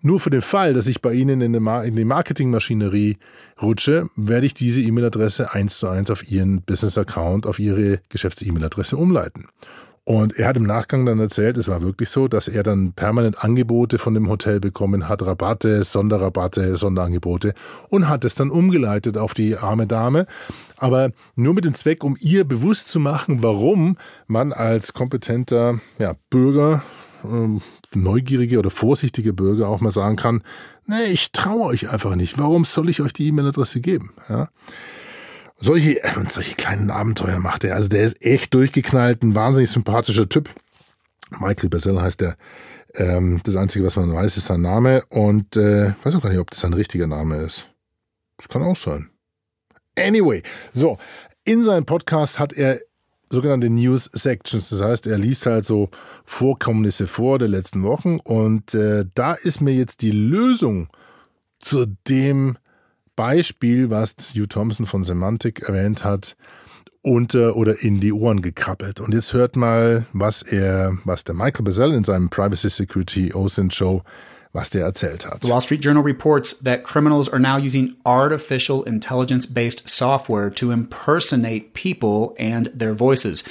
Nur 0.01 0.19
für 0.19 0.29
den 0.29 0.41
Fall, 0.41 0.73
dass 0.73 0.87
ich 0.87 1.01
bei 1.01 1.13
Ihnen 1.13 1.41
in, 1.41 1.53
in 1.53 1.95
die 1.95 2.05
Marketingmaschinerie 2.05 3.17
rutsche, 3.61 4.07
werde 4.15 4.45
ich 4.45 4.53
diese 4.53 4.81
E-Mail-Adresse 4.81 5.53
eins 5.53 5.79
zu 5.79 5.87
eins 5.87 6.11
auf 6.11 6.29
Ihren 6.29 6.61
Business-Account, 6.61 7.47
auf 7.47 7.59
Ihre 7.59 7.99
Geschäfts-E-Mail-Adresse 8.09 8.97
umleiten. 8.97 9.47
Und 10.07 10.37
er 10.37 10.49
hat 10.49 10.57
im 10.57 10.67
Nachgang 10.67 11.03
dann 11.07 11.19
erzählt, 11.19 11.57
es 11.57 11.67
war 11.67 11.81
wirklich 11.81 12.09
so, 12.09 12.27
dass 12.27 12.47
er 12.47 12.61
dann 12.61 12.93
permanent 12.93 13.43
Angebote 13.43 13.97
von 13.97 14.13
dem 14.13 14.29
Hotel 14.29 14.59
bekommen 14.59 15.09
hat, 15.09 15.23
Rabatte, 15.23 15.83
Sonderrabatte, 15.83 16.75
Sonderangebote 16.75 17.55
und 17.89 18.07
hat 18.07 18.23
es 18.23 18.35
dann 18.35 18.51
umgeleitet 18.51 19.17
auf 19.17 19.33
die 19.33 19.57
arme 19.57 19.87
Dame. 19.87 20.27
Aber 20.77 21.09
nur 21.35 21.55
mit 21.55 21.65
dem 21.65 21.73
Zweck, 21.73 22.03
um 22.03 22.15
ihr 22.19 22.43
bewusst 22.43 22.89
zu 22.89 22.99
machen, 22.99 23.41
warum 23.41 23.97
man 24.27 24.53
als 24.53 24.93
kompetenter 24.93 25.79
ja, 25.97 26.13
Bürger 26.29 26.83
ähm, 27.29 27.61
neugierige 27.93 28.59
oder 28.59 28.69
vorsichtige 28.69 29.33
Bürger 29.33 29.67
auch 29.67 29.81
mal 29.81 29.91
sagen 29.91 30.15
kann, 30.15 30.43
nee, 30.85 31.05
ich 31.05 31.31
traue 31.31 31.67
euch 31.67 31.89
einfach 31.89 32.15
nicht. 32.15 32.37
Warum 32.37 32.65
soll 32.65 32.89
ich 32.89 33.01
euch 33.01 33.13
die 33.13 33.27
E-Mail-Adresse 33.27 33.81
geben? 33.81 34.13
Ja? 34.29 34.49
Solche, 35.59 36.03
äh, 36.03 36.11
solche 36.29 36.55
kleinen 36.55 36.91
Abenteuer 36.91 37.39
macht 37.39 37.63
er. 37.63 37.75
Also 37.75 37.87
der 37.87 38.03
ist 38.03 38.23
echt 38.23 38.53
durchgeknallt, 38.53 39.23
ein 39.23 39.35
wahnsinnig 39.35 39.71
sympathischer 39.71 40.27
Typ. 40.27 40.49
Michael 41.39 41.69
Basel 41.69 42.01
heißt 42.01 42.21
er. 42.21 42.37
Ähm, 42.93 43.41
das 43.43 43.55
Einzige, 43.55 43.85
was 43.85 43.95
man 43.95 44.13
weiß, 44.13 44.37
ist 44.37 44.45
sein 44.45 44.61
Name. 44.61 45.03
Und 45.09 45.57
äh, 45.57 45.93
weiß 46.03 46.15
auch 46.15 46.21
gar 46.21 46.29
nicht, 46.29 46.39
ob 46.39 46.51
das 46.51 46.59
sein 46.59 46.73
richtiger 46.73 47.07
Name 47.07 47.37
ist. 47.37 47.69
Das 48.37 48.49
kann 48.49 48.63
auch 48.63 48.75
sein. 48.75 49.09
Anyway, 49.97 50.43
so, 50.73 50.97
in 51.45 51.63
seinem 51.63 51.85
Podcast 51.85 52.39
hat 52.39 52.53
er 52.53 52.79
sogenannte 53.35 53.69
News 53.69 54.05
Sections. 54.11 54.69
Das 54.69 54.81
heißt, 54.81 55.07
er 55.07 55.17
liest 55.17 55.45
halt 55.45 55.65
so 55.65 55.89
Vorkommnisse 56.25 57.07
vor 57.07 57.37
der 57.39 57.47
letzten 57.47 57.83
Wochen 57.83 58.17
und 58.23 58.73
äh, 58.73 59.05
da 59.13 59.33
ist 59.33 59.61
mir 59.61 59.73
jetzt 59.73 60.01
die 60.01 60.11
Lösung 60.11 60.89
zu 61.59 61.85
dem 62.07 62.57
Beispiel, 63.15 63.89
was 63.89 64.33
Hugh 64.35 64.47
Thompson 64.47 64.85
von 64.85 65.03
Semantic 65.03 65.61
erwähnt 65.61 66.03
hat, 66.03 66.35
unter 67.01 67.55
oder 67.55 67.83
in 67.83 67.99
die 67.99 68.11
Ohren 68.11 68.41
gekrabbelt. 68.41 68.99
Und 68.99 69.13
jetzt 69.13 69.33
hört 69.33 69.55
mal, 69.55 70.05
was 70.11 70.41
er, 70.41 70.97
was 71.05 71.23
der 71.23 71.35
Michael 71.35 71.63
Bazell 71.63 71.93
in 71.93 72.03
seinem 72.03 72.29
Privacy 72.29 72.69
Security 72.69 73.33
OSINT 73.33 73.73
Show 73.73 74.01
was 74.55 74.69
der 74.69 74.85
erzählt 74.85 75.23
hat. 75.23 75.41
The 75.41 75.49
Wall 75.49 75.61
Street 75.61 75.81
Journal 75.81 76.01
reports 76.01 76.53
that 76.53 76.83
criminals 76.83 77.27
are 77.27 77.39
now 77.39 77.57
using 77.57 77.95
artificial 78.05 78.83
intelligence 78.83 79.45
based 79.45 79.87
software 79.87 80.49
to 80.51 80.71
impersonate 80.71 81.73
people 81.73 82.35
and 82.39 82.67
their 82.67 82.93
voices. 82.93 83.43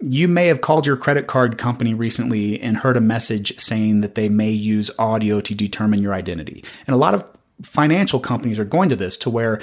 You 0.00 0.26
may 0.26 0.48
have 0.48 0.60
called 0.60 0.86
your 0.86 0.96
credit 0.96 1.28
card 1.28 1.56
company 1.56 1.94
recently 1.94 2.60
and 2.60 2.78
heard 2.78 2.96
a 2.96 3.00
message 3.00 3.58
saying 3.58 4.00
that 4.00 4.16
they 4.16 4.28
may 4.28 4.50
use 4.50 4.90
audio 4.98 5.40
to 5.40 5.54
determine 5.54 6.02
your 6.02 6.12
identity. 6.12 6.64
And 6.86 6.94
a 6.94 6.98
lot 6.98 7.14
of 7.14 7.24
financial 7.62 8.18
companies 8.18 8.58
are 8.58 8.64
going 8.64 8.88
to 8.88 8.96
this 8.96 9.16
to 9.18 9.30
where 9.30 9.60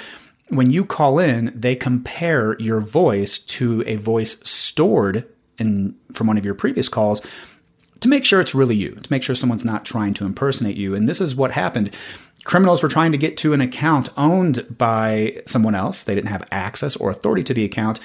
when 0.48 0.70
you 0.70 0.84
call 0.84 1.18
in, 1.18 1.52
they 1.54 1.76
compare 1.76 2.56
your 2.58 2.80
voice 2.80 3.38
to 3.38 3.84
a 3.86 3.96
voice 3.96 4.40
stored 4.48 5.28
in 5.58 5.94
from 6.14 6.26
one 6.26 6.38
of 6.38 6.46
your 6.46 6.54
previous 6.54 6.88
calls 6.88 7.20
to 8.02 8.08
make 8.08 8.24
sure 8.24 8.40
it's 8.40 8.54
really 8.54 8.74
you, 8.74 8.92
to 8.96 9.12
make 9.12 9.22
sure 9.22 9.34
someone's 9.34 9.64
not 9.64 9.84
trying 9.84 10.14
to 10.14 10.26
impersonate 10.26 10.76
you. 10.76 10.94
And 10.94 11.08
this 11.08 11.20
is 11.20 11.34
what 11.34 11.52
happened. 11.52 11.90
Criminals 12.44 12.82
were 12.82 12.88
trying 12.88 13.12
to 13.12 13.18
get 13.18 13.36
to 13.38 13.52
an 13.52 13.60
account 13.60 14.08
owned 14.16 14.76
by 14.76 15.42
someone 15.46 15.74
else. 15.74 16.04
They 16.04 16.14
didn't 16.14 16.30
have 16.30 16.48
access 16.50 16.96
or 16.96 17.10
authority 17.10 17.44
to 17.44 17.54
the 17.54 17.64
account. 17.64 18.00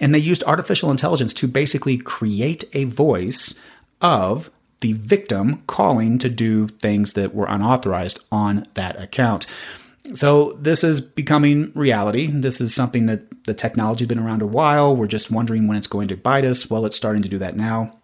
And 0.00 0.14
they 0.14 0.18
used 0.18 0.42
artificial 0.44 0.90
intelligence 0.90 1.32
to 1.34 1.46
basically 1.46 1.98
create 1.98 2.64
a 2.72 2.84
voice 2.84 3.54
of 4.00 4.50
the 4.80 4.94
victim 4.94 5.62
calling 5.66 6.18
to 6.18 6.28
do 6.28 6.68
things 6.68 7.12
that 7.12 7.34
were 7.34 7.46
unauthorized 7.46 8.24
on 8.32 8.66
that 8.74 9.00
account. 9.00 9.46
So 10.12 10.54
this 10.60 10.82
is 10.82 11.00
becoming 11.00 11.70
reality. 11.74 12.26
This 12.26 12.60
is 12.60 12.74
something 12.74 13.06
that 13.06 13.44
the 13.44 13.54
technology's 13.54 14.08
been 14.08 14.18
around 14.18 14.42
a 14.42 14.46
while. 14.46 14.96
We're 14.96 15.06
just 15.06 15.30
wondering 15.30 15.68
when 15.68 15.76
it's 15.76 15.86
going 15.86 16.08
to 16.08 16.16
bite 16.16 16.44
us. 16.44 16.68
Well, 16.68 16.84
it's 16.84 16.96
starting 16.96 17.22
to 17.22 17.28
do 17.28 17.38
that 17.38 17.56
now. 17.56 17.98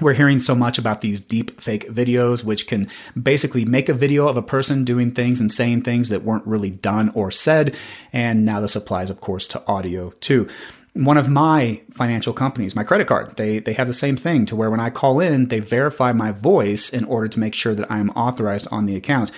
We're 0.00 0.14
hearing 0.14 0.38
so 0.38 0.54
much 0.54 0.78
about 0.78 1.00
these 1.00 1.20
deep 1.20 1.60
fake 1.60 1.88
videos, 1.88 2.44
which 2.44 2.68
can 2.68 2.86
basically 3.20 3.64
make 3.64 3.88
a 3.88 3.94
video 3.94 4.28
of 4.28 4.36
a 4.36 4.42
person 4.42 4.84
doing 4.84 5.10
things 5.10 5.40
and 5.40 5.50
saying 5.50 5.82
things 5.82 6.08
that 6.10 6.22
weren't 6.22 6.46
really 6.46 6.70
done 6.70 7.10
or 7.14 7.32
said. 7.32 7.74
And 8.12 8.44
now 8.44 8.60
this 8.60 8.76
applies, 8.76 9.10
of 9.10 9.20
course, 9.20 9.48
to 9.48 9.66
audio 9.66 10.10
too. 10.20 10.48
One 10.94 11.16
of 11.16 11.28
my 11.28 11.82
financial 11.90 12.32
companies, 12.32 12.76
my 12.76 12.84
credit 12.84 13.06
card, 13.06 13.36
they, 13.36 13.58
they 13.58 13.72
have 13.72 13.86
the 13.88 13.92
same 13.92 14.16
thing 14.16 14.46
to 14.46 14.56
where 14.56 14.70
when 14.70 14.80
I 14.80 14.90
call 14.90 15.20
in, 15.20 15.48
they 15.48 15.60
verify 15.60 16.12
my 16.12 16.32
voice 16.32 16.90
in 16.90 17.04
order 17.04 17.28
to 17.28 17.40
make 17.40 17.54
sure 17.54 17.74
that 17.74 17.90
I'm 17.90 18.10
authorized 18.10 18.68
on 18.70 18.86
the 18.86 18.96
account. 18.96 19.30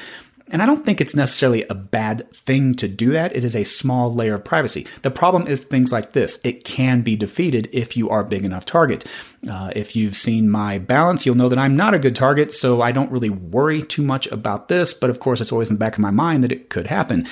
And 0.51 0.63
I 0.63 0.67
don't 0.67 0.85
think 0.85 1.01
it's 1.01 1.15
necessarily 1.15 1.65
a 1.65 1.75
bad 1.75 2.31
thing 2.33 2.75
to 2.77 2.89
do 2.89 3.11
that. 3.13 3.35
It 3.35 3.45
is 3.45 3.55
a 3.55 3.65
small 3.65 4.15
layer 4.15 4.35
of 4.35 4.45
privacy. 4.45 4.87
The 5.03 5.11
problem 5.11 5.47
is 5.47 5.61
things 5.61 5.93
like 5.93 6.13
this. 6.13 6.41
It 6.45 6.65
can 6.65 7.03
be 7.03 7.17
defeated 7.17 7.69
if 7.73 7.97
you 7.97 8.11
are 8.11 8.21
a 8.21 8.25
big 8.25 8.45
enough 8.45 8.65
target. 8.65 9.05
Uh, 9.51 9.71
if 9.75 9.97
you've 9.97 10.17
seen 10.17 10.51
my 10.51 10.79
balance, 10.79 11.25
you'll 11.25 11.37
know 11.37 11.49
that 11.49 11.59
I'm 11.59 11.77
not 11.77 11.95
a 11.95 11.99
good 11.99 12.17
target, 12.17 12.53
so 12.53 12.83
I 12.83 12.93
don't 12.93 13.11
really 13.11 13.31
worry 13.31 13.83
too 13.83 14.03
much 14.03 14.27
about 14.29 14.69
this. 14.69 14.93
But 14.93 15.11
of 15.11 15.21
course, 15.21 15.41
it's 15.41 15.53
always 15.53 15.71
in 15.71 15.77
the 15.77 15.81
back 15.81 15.95
of 15.95 16.01
my 16.01 16.11
mind 16.11 16.45
that 16.45 16.53
it 16.53 16.69
could 16.69 16.89
happen. 16.89 17.27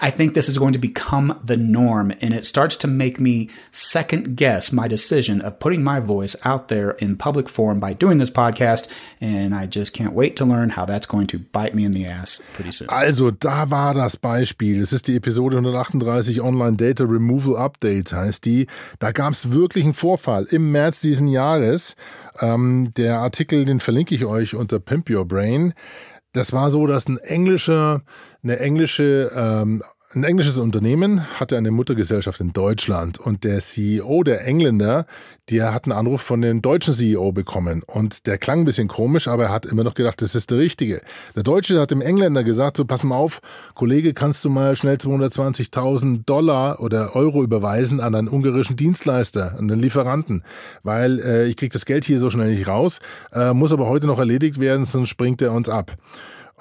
I 0.00 0.10
think 0.10 0.34
this 0.34 0.48
is 0.48 0.58
going 0.58 0.74
to 0.74 0.78
become 0.78 1.40
the 1.44 1.56
norm, 1.56 2.12
and 2.20 2.32
it 2.32 2.44
starts 2.44 2.76
to 2.76 2.86
make 2.86 3.18
me 3.18 3.50
second 3.72 4.36
guess 4.36 4.70
my 4.70 4.86
decision 4.86 5.40
of 5.40 5.58
putting 5.58 5.82
my 5.82 5.98
voice 5.98 6.36
out 6.44 6.68
there 6.68 6.90
in 7.00 7.16
public 7.16 7.48
forum 7.48 7.80
by 7.80 7.94
doing 7.94 8.18
this 8.18 8.30
podcast. 8.30 8.88
And 9.20 9.54
I 9.54 9.66
just 9.66 9.92
can't 9.92 10.12
wait 10.12 10.36
to 10.36 10.44
learn 10.44 10.70
how 10.70 10.84
that's 10.84 11.06
going 11.06 11.26
to 11.28 11.38
bite 11.40 11.74
me 11.74 11.84
in 11.84 11.92
the 11.92 12.06
ass 12.06 12.40
pretty 12.52 12.70
soon. 12.70 12.88
Also, 12.88 13.32
da 13.32 13.70
war 13.70 13.94
das 13.94 14.16
Beispiel. 14.16 14.80
Es 14.80 14.92
ist 14.92 15.08
die 15.08 15.16
Episode 15.16 15.56
138 15.56 16.40
Online 16.40 16.76
Data 16.76 17.04
Removal 17.04 17.56
Update, 17.56 18.12
heißt 18.12 18.44
die. 18.44 18.68
Da 19.00 19.10
gab 19.10 19.32
es 19.32 19.50
wirklich 19.50 19.84
einen 19.84 19.94
Vorfall 19.94 20.46
im 20.50 20.70
März 20.70 21.00
diesen 21.00 21.26
Jahres. 21.26 21.96
Ähm, 22.40 22.92
der 22.96 23.18
Artikel, 23.18 23.64
den 23.64 23.80
verlinke 23.80 24.14
ich 24.14 24.24
euch 24.24 24.54
unter 24.54 24.78
Pimp 24.78 25.10
Your 25.10 25.24
Brain. 25.24 25.74
Das 26.32 26.52
war 26.52 26.70
so, 26.70 26.86
dass 26.86 27.08
ein 27.08 27.18
englischer, 27.18 28.02
eine 28.42 28.58
englische, 28.58 29.30
ähm, 29.34 29.82
ein 30.14 30.24
englisches 30.24 30.58
Unternehmen 30.58 31.22
hatte 31.38 31.58
eine 31.58 31.70
Muttergesellschaft 31.70 32.40
in 32.40 32.54
Deutschland 32.54 33.18
und 33.18 33.44
der 33.44 33.58
CEO, 33.58 34.22
der 34.22 34.46
Engländer, 34.46 35.04
der 35.50 35.74
hat 35.74 35.84
einen 35.84 35.92
Anruf 35.92 36.22
von 36.22 36.40
dem 36.40 36.62
deutschen 36.62 36.94
CEO 36.94 37.32
bekommen 37.32 37.82
und 37.86 38.26
der 38.26 38.38
klang 38.38 38.60
ein 38.60 38.64
bisschen 38.64 38.88
komisch, 38.88 39.28
aber 39.28 39.44
er 39.44 39.52
hat 39.52 39.66
immer 39.66 39.84
noch 39.84 39.92
gedacht, 39.92 40.22
das 40.22 40.34
ist 40.34 40.50
der 40.50 40.58
Richtige. 40.58 41.02
Der 41.36 41.42
Deutsche 41.42 41.78
hat 41.78 41.90
dem 41.90 42.00
Engländer 42.00 42.42
gesagt, 42.42 42.78
so 42.78 42.86
pass 42.86 43.04
mal 43.04 43.16
auf, 43.16 43.40
Kollege, 43.74 44.14
kannst 44.14 44.42
du 44.46 44.48
mal 44.48 44.76
schnell 44.76 44.96
220.000 44.96 46.24
Dollar 46.24 46.80
oder 46.80 47.14
Euro 47.14 47.42
überweisen 47.42 48.00
an 48.00 48.14
einen 48.14 48.28
ungarischen 48.28 48.76
Dienstleister, 48.76 49.58
an 49.58 49.68
den 49.68 49.78
Lieferanten, 49.78 50.42
weil 50.82 51.20
äh, 51.20 51.48
ich 51.48 51.58
krieg 51.58 51.72
das 51.74 51.84
Geld 51.84 52.06
hier 52.06 52.18
so 52.18 52.30
schnell 52.30 52.48
nicht 52.48 52.66
raus, 52.66 53.00
äh, 53.32 53.52
muss 53.52 53.72
aber 53.72 53.86
heute 53.88 54.06
noch 54.06 54.18
erledigt 54.18 54.58
werden, 54.58 54.86
sonst 54.86 55.10
springt 55.10 55.42
er 55.42 55.52
uns 55.52 55.68
ab. 55.68 55.98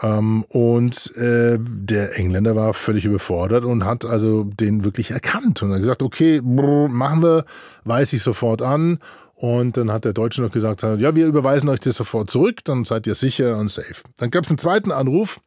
Ähm, 0.02 0.44
und 0.50 1.16
äh, 1.16 1.58
der 1.60 2.18
Engländer 2.18 2.56
war 2.56 2.74
völlig 2.74 3.06
überfordert 3.06 3.66
und 3.66 3.86
hat 3.86 4.06
also 4.06 4.44
den 4.44 4.84
wirklich 4.84 5.12
erkannt 5.12 5.64
und 5.64 5.72
hat 5.72 5.80
gesagt, 5.80 6.04
okay, 6.04 6.42
brr, 6.44 6.88
machen 6.88 7.24
wir, 7.24 7.46
weiß 7.86 8.14
ich 8.14 8.22
sofort 8.22 8.62
an. 8.62 9.00
Und 9.36 9.78
dann 9.78 9.92
hat 9.92 10.04
der 10.04 10.14
Deutsche 10.14 10.42
noch 10.42 10.52
gesagt, 10.52 10.82
ja, 10.82 11.16
wir 11.16 11.28
überweisen 11.28 11.70
euch 11.70 11.80
das 11.80 11.96
sofort 11.96 12.30
zurück, 12.30 12.64
dann 12.64 12.86
seid 12.86 13.06
ihr 13.06 13.14
sicher 13.14 13.58
und 13.58 13.70
safe. 13.70 14.02
Dann 14.18 14.32
gab 14.32 14.44
es 14.44 14.50
einen 14.50 14.58
zweiten 14.58 14.92
Anruf 14.92 15.40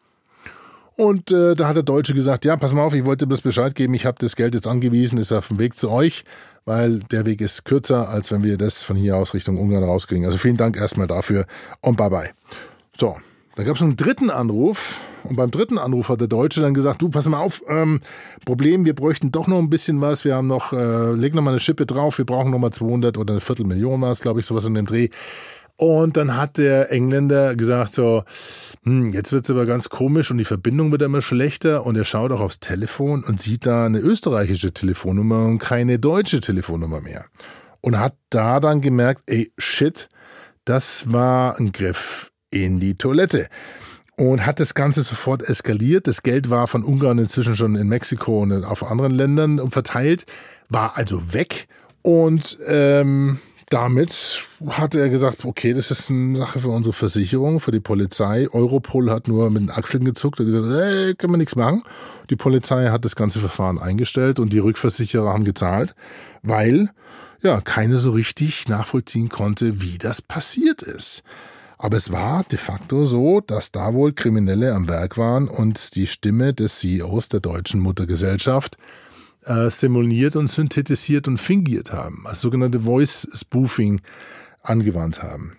und 1.01 1.33
äh, 1.33 1.55
da 1.55 1.67
hat 1.67 1.77
der 1.77 1.83
Deutsche 1.83 2.15
gesagt, 2.15 2.45
ja, 2.45 2.57
pass 2.57 2.73
mal 2.73 2.83
auf, 2.83 2.95
ich 2.95 3.05
wollte 3.05 3.27
bloß 3.27 3.41
Bescheid 3.41 3.75
geben, 3.75 3.95
ich 3.95 4.07
habe 4.07 4.19
das 4.21 4.37
Geld 4.37 4.55
jetzt 4.55 4.69
angewiesen, 4.69 5.19
ist 5.19 5.33
auf 5.33 5.49
dem 5.49 5.59
Weg 5.59 5.77
zu 5.77 5.91
euch, 5.91 6.25
weil 6.67 6.99
der 6.99 7.25
Weg 7.25 7.41
ist 7.41 7.65
kürzer, 7.65 8.09
als 8.11 8.31
wenn 8.31 8.45
wir 8.45 8.57
das 8.57 8.83
von 8.83 8.97
hier 8.97 9.17
aus 9.17 9.35
Richtung 9.35 9.59
Ungarn 9.59 9.83
rauskriegen. 9.83 10.25
Also 10.25 10.39
vielen 10.39 10.57
Dank 10.57 10.77
erstmal 10.77 11.07
dafür 11.07 11.47
und 11.81 11.97
bye 11.97 12.11
bye. 12.11 12.31
So, 12.95 13.17
dann 13.57 13.67
gab 13.67 13.77
es 13.77 13.83
einen 13.83 13.97
dritten 13.97 14.31
Anruf 14.31 15.01
und 15.25 15.37
beim 15.37 15.51
dritten 15.51 15.79
Anruf 15.79 16.09
hat 16.09 16.21
der 16.21 16.29
Deutsche 16.29 16.61
dann 16.61 16.75
gesagt, 16.75 17.03
du, 17.03 17.09
pass 17.09 17.29
mal 17.29 17.41
auf, 17.41 17.63
ähm, 17.69 18.01
Problem, 18.45 18.85
wir 18.85 18.95
bräuchten 18.95 19.33
doch 19.33 19.47
noch 19.49 19.59
ein 19.59 19.71
bisschen 19.71 20.01
was, 20.01 20.25
wir 20.25 20.37
haben 20.37 20.47
noch, 20.47 20.73
äh, 20.73 21.13
leg 21.13 21.35
noch 21.35 21.43
mal 21.43 21.51
eine 21.51 21.61
Schippe 21.61 21.85
drauf, 21.87 22.19
wir 22.19 22.25
brauchen 22.25 22.51
noch 22.51 22.59
mal 22.59 22.71
200 22.71 23.19
oder 23.19 23.35
eine 23.35 23.41
Viertelmillion 23.41 24.01
war 24.01 24.11
es, 24.11 24.21
glaube 24.21 24.41
ich, 24.41 24.47
sowas 24.47 24.67
in 24.67 24.75
dem 24.75 24.87
Dreh. 24.87 25.09
Und 25.77 26.19
dann 26.19 26.37
hat 26.37 26.59
der 26.59 26.93
Engländer 26.93 27.57
gesagt 27.57 27.95
so, 27.95 28.23
hm, 28.85 29.15
jetzt 29.15 29.33
wird's 29.33 29.51
aber 29.51 29.65
ganz 29.65 29.89
komisch 29.89 30.31
und 30.31 30.39
die 30.39 30.45
Verbindung 30.45 30.93
wird 30.93 31.03
immer 31.03 31.23
schlechter 31.23 31.87
und 31.87 31.97
er 31.97 32.05
schaut 32.05 32.33
auch 32.33 32.41
aufs 32.41 32.61
Telefon 32.61 33.25
und 33.25 33.41
sieht 33.41 33.65
da 33.67 33.87
eine 33.87 33.99
österreichische 33.99 34.73
Telefonnummer 34.73 35.47
und 35.47 35.59
keine 35.59 35.99
deutsche 35.99 36.41
Telefonnummer 36.41 37.01
mehr. 37.01 37.25
Und 37.81 37.99
hat 37.99 38.15
da 38.29 38.61
dann 38.61 38.83
gemerkt, 38.83 39.23
ey, 39.27 39.53
shit, 39.57 40.11
das 40.67 41.11
war 41.13 41.59
ein 41.59 41.73
Griff 41.73 42.30
in 42.51 42.81
die 42.81 42.95
Toilette 42.95 43.49
und 44.17 44.45
hat 44.45 44.61
das 44.61 44.75
Ganze 44.75 45.03
sofort 45.03 45.43
eskaliert. 45.43 46.07
Das 46.07 46.23
Geld 46.23 46.51
war 46.51 46.67
von 46.67 46.85
Ungarn 46.85 47.19
inzwischen 47.19 47.57
schon 47.57 47.77
in 47.77 47.89
Mexiko 47.89 48.43
und 48.43 48.65
auf 48.65 48.85
anderen 48.85 49.13
Ländern 49.13 49.71
verteilt, 49.71 50.27
war 50.69 50.97
also 50.97 51.33
weg 51.33 51.69
und 52.03 52.59
ähm, 52.67 53.39
damit 53.71 54.43
hat 54.67 54.97
er 54.97 55.09
gesagt, 55.09 55.45
okay, 55.45 55.73
das 55.73 55.93
ist 55.93 56.11
eine 56.11 56.37
Sache 56.37 56.59
für 56.59 56.71
unsere 56.71 56.93
Versicherung, 56.93 57.61
für 57.61 57.71
die 57.71 57.79
Polizei. 57.79 58.49
Europol 58.51 59.13
hat 59.13 59.29
nur 59.29 59.49
mit 59.49 59.63
den 59.63 59.71
Achseln 59.71 60.05
gezuckt 60.05 60.41
und 60.41 60.47
gesagt, 60.47 60.67
hey, 60.67 61.15
können 61.15 61.35
wir 61.35 61.39
nichts 61.39 61.55
machen. 61.55 61.85
Die 62.31 62.37
Polizei 62.37 62.89
hat 62.89 63.05
das 63.05 63.15
ganze 63.15 63.39
Verfahren 63.39 63.79
eingestellt 63.79 64.41
und 64.41 64.53
die 64.53 64.59
Rückversicherer 64.59 65.33
haben 65.33 65.45
gezahlt, 65.45 65.95
weil 66.43 66.91
ja 67.43 67.61
keiner 67.61 67.99
so 67.99 68.11
richtig 68.11 68.69
nachvollziehen 68.69 69.29
konnte, 69.29 69.81
wie 69.81 69.99
das 69.99 70.21
passiert 70.21 70.83
ist. 70.83 71.23
Aber 71.83 71.97
es 71.97 72.13
war 72.13 72.45
de 72.45 72.59
facto 72.59 73.07
so, 73.07 73.41
dass 73.41 73.73
da 73.73 73.95
wohl 73.95 74.13
Kriminelle 74.13 74.75
am 74.75 74.87
Werk 74.87 75.17
waren 75.17 75.49
und 75.49 75.95
die 75.95 76.07
Stimme 76.07 76.53
des 76.53 76.79
CEOs 76.79 77.31
der 77.31 77.41
deutschen 77.41 77.81
Muttergesellschaft 77.81 78.77
äh, 79.47 79.71
simuliert 79.71 80.37
und 80.37 80.51
synthetisiert 80.51 81.27
und 81.27 81.39
fingiert 81.39 81.91
haben, 81.91 82.27
also 82.27 82.43
sogenannte 82.43 82.81
Voice 82.81 83.27
Spoofing 83.33 84.03
angewandt 84.63 85.23
haben. 85.23 85.57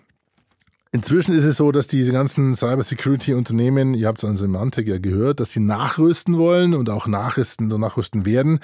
Inzwischen 0.92 1.34
ist 1.34 1.44
es 1.44 1.56
so, 1.56 1.72
dass 1.72 1.88
diese 1.88 2.12
ganzen 2.12 2.54
Cybersecurity-Unternehmen, 2.54 3.94
ihr 3.94 4.06
habt 4.06 4.18
es 4.18 4.24
an 4.24 4.36
Semantik 4.36 4.86
ja 4.86 4.98
gehört, 4.98 5.40
dass 5.40 5.50
sie 5.50 5.60
nachrüsten 5.60 6.38
wollen 6.38 6.72
und 6.74 6.88
auch 6.88 7.08
nachrüsten 7.08 7.72
und 7.72 7.80
nachrüsten 7.80 8.26
werden. 8.26 8.60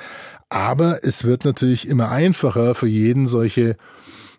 Aber 0.49 1.03
es 1.03 1.25
wird 1.25 1.45
natürlich 1.45 1.88
immer 1.88 2.11
einfacher 2.11 2.77
für 2.77 2.87
jeden 2.87 3.27
solche 3.27 3.77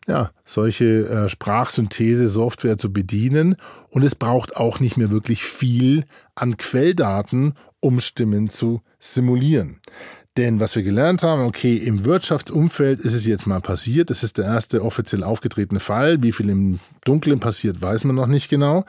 ja, 0.09 0.31
solche 0.43 1.07
äh, 1.07 1.29
Sprachsynthese-Software 1.29 2.77
zu 2.77 2.91
bedienen. 2.91 3.55
Und 3.89 4.03
es 4.03 4.15
braucht 4.15 4.57
auch 4.57 4.79
nicht 4.79 4.97
mehr 4.97 5.11
wirklich 5.11 5.43
viel 5.43 6.03
an 6.35 6.57
Quelldaten, 6.57 7.53
um 7.79 7.99
Stimmen 7.99 8.49
zu 8.49 8.81
simulieren. 8.99 9.79
Denn 10.35 10.59
was 10.59 10.75
wir 10.75 10.83
gelernt 10.83 11.23
haben, 11.23 11.43
okay, 11.43 11.75
im 11.75 12.05
Wirtschaftsumfeld 12.05 12.99
ist 12.99 13.13
es 13.13 13.25
jetzt 13.25 13.45
mal 13.45 13.61
passiert. 13.61 14.09
Das 14.09 14.23
ist 14.23 14.37
der 14.37 14.45
erste 14.45 14.83
offiziell 14.83 15.23
aufgetretene 15.23 15.79
Fall. 15.79 16.23
Wie 16.23 16.31
viel 16.31 16.49
im 16.49 16.79
Dunkeln 17.05 17.39
passiert, 17.39 17.81
weiß 17.81 18.03
man 18.05 18.15
noch 18.15 18.27
nicht 18.27 18.49
genau. 18.49 18.85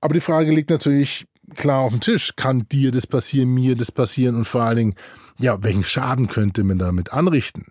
Aber 0.00 0.14
die 0.14 0.20
Frage 0.20 0.50
liegt 0.50 0.70
natürlich, 0.70 1.26
klar 1.54 1.80
auf 1.80 1.92
den 1.92 2.00
Tisch. 2.00 2.34
Kann 2.36 2.66
dir 2.70 2.90
das 2.90 3.06
passieren, 3.06 3.50
mir 3.50 3.76
das 3.76 3.92
passieren 3.92 4.34
und 4.34 4.44
vor 4.44 4.62
allen 4.62 4.76
Dingen, 4.76 4.94
ja, 5.38 5.62
welchen 5.62 5.84
Schaden 5.84 6.26
könnte 6.26 6.64
man 6.64 6.78
damit 6.78 7.12
anrichten? 7.12 7.66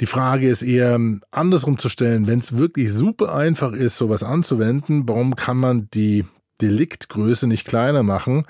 Die 0.00 0.06
Frage 0.06 0.48
ist 0.48 0.62
eher 0.62 1.00
andersrum 1.30 1.78
zu 1.78 1.88
stellen, 1.88 2.26
wenn 2.26 2.40
es 2.40 2.58
wirklich 2.58 2.92
super 2.92 3.34
einfach 3.34 3.72
ist, 3.72 3.96
sowas 3.96 4.22
anzuwenden, 4.22 5.08
warum 5.08 5.36
kann 5.36 5.56
man 5.56 5.88
die 5.94 6.24
Deliktgröße 6.60 7.46
nicht 7.46 7.66
kleiner 7.66 8.02
machen? 8.02 8.44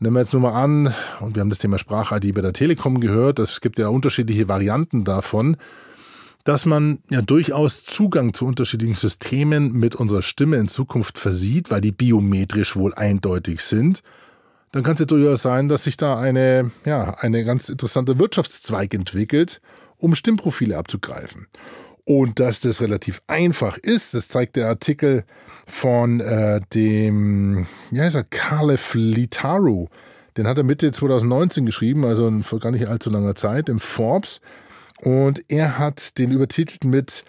Nehmen 0.00 0.16
wir 0.16 0.20
jetzt 0.20 0.32
nur 0.32 0.42
mal 0.42 0.60
an, 0.60 0.92
und 1.20 1.36
wir 1.36 1.40
haben 1.40 1.50
das 1.50 1.60
Thema 1.60 1.78
Sprach-ID 1.78 2.34
bei 2.34 2.40
der 2.40 2.52
Telekom 2.52 2.98
gehört, 2.98 3.38
es 3.38 3.60
gibt 3.60 3.78
ja 3.78 3.88
unterschiedliche 3.88 4.48
Varianten 4.48 5.04
davon, 5.04 5.56
dass 6.42 6.66
man 6.66 6.98
ja 7.08 7.22
durchaus 7.22 7.84
Zugang 7.84 8.34
zu 8.34 8.46
unterschiedlichen 8.46 8.96
Systemen 8.96 9.72
mit 9.74 9.94
unserer 9.94 10.22
Stimme 10.22 10.56
in 10.56 10.66
Zukunft 10.66 11.18
versieht, 11.18 11.70
weil 11.70 11.80
die 11.80 11.92
biometrisch 11.92 12.74
wohl 12.74 12.92
eindeutig 12.94 13.60
sind, 13.60 14.02
dann 14.72 14.82
kann 14.82 14.94
es 14.94 15.00
ja 15.00 15.06
durchaus 15.06 15.42
sein, 15.42 15.68
dass 15.68 15.84
sich 15.84 15.96
da 15.96 16.18
eine, 16.18 16.72
ja, 16.84 17.14
eine 17.18 17.44
ganz 17.44 17.68
interessante 17.68 18.18
Wirtschaftszweig 18.18 18.92
entwickelt, 18.94 19.60
um 20.02 20.14
Stimmprofile 20.14 20.76
abzugreifen. 20.76 21.46
Und 22.04 22.40
dass 22.40 22.60
das 22.60 22.80
relativ 22.80 23.22
einfach 23.28 23.78
ist, 23.78 24.14
das 24.14 24.26
zeigt 24.26 24.56
der 24.56 24.68
Artikel 24.68 25.24
von 25.66 26.20
äh, 26.20 26.60
dem, 26.74 27.66
wie 27.90 28.00
heißt 28.00 28.16
er, 28.16 28.24
Khalef 28.24 28.94
Litaru. 28.94 29.86
Den 30.36 30.48
hat 30.48 30.58
er 30.58 30.64
Mitte 30.64 30.90
2019 30.90 31.64
geschrieben, 31.64 32.04
also 32.04 32.30
vor 32.42 32.58
gar 32.58 32.72
nicht 32.72 32.88
allzu 32.88 33.10
langer 33.10 33.36
Zeit, 33.36 33.68
im 33.68 33.78
Forbes. 33.78 34.40
Und 35.02 35.44
er 35.48 35.78
hat 35.78 36.18
den 36.18 36.32
übertitelt 36.32 36.84
mit 36.84 37.22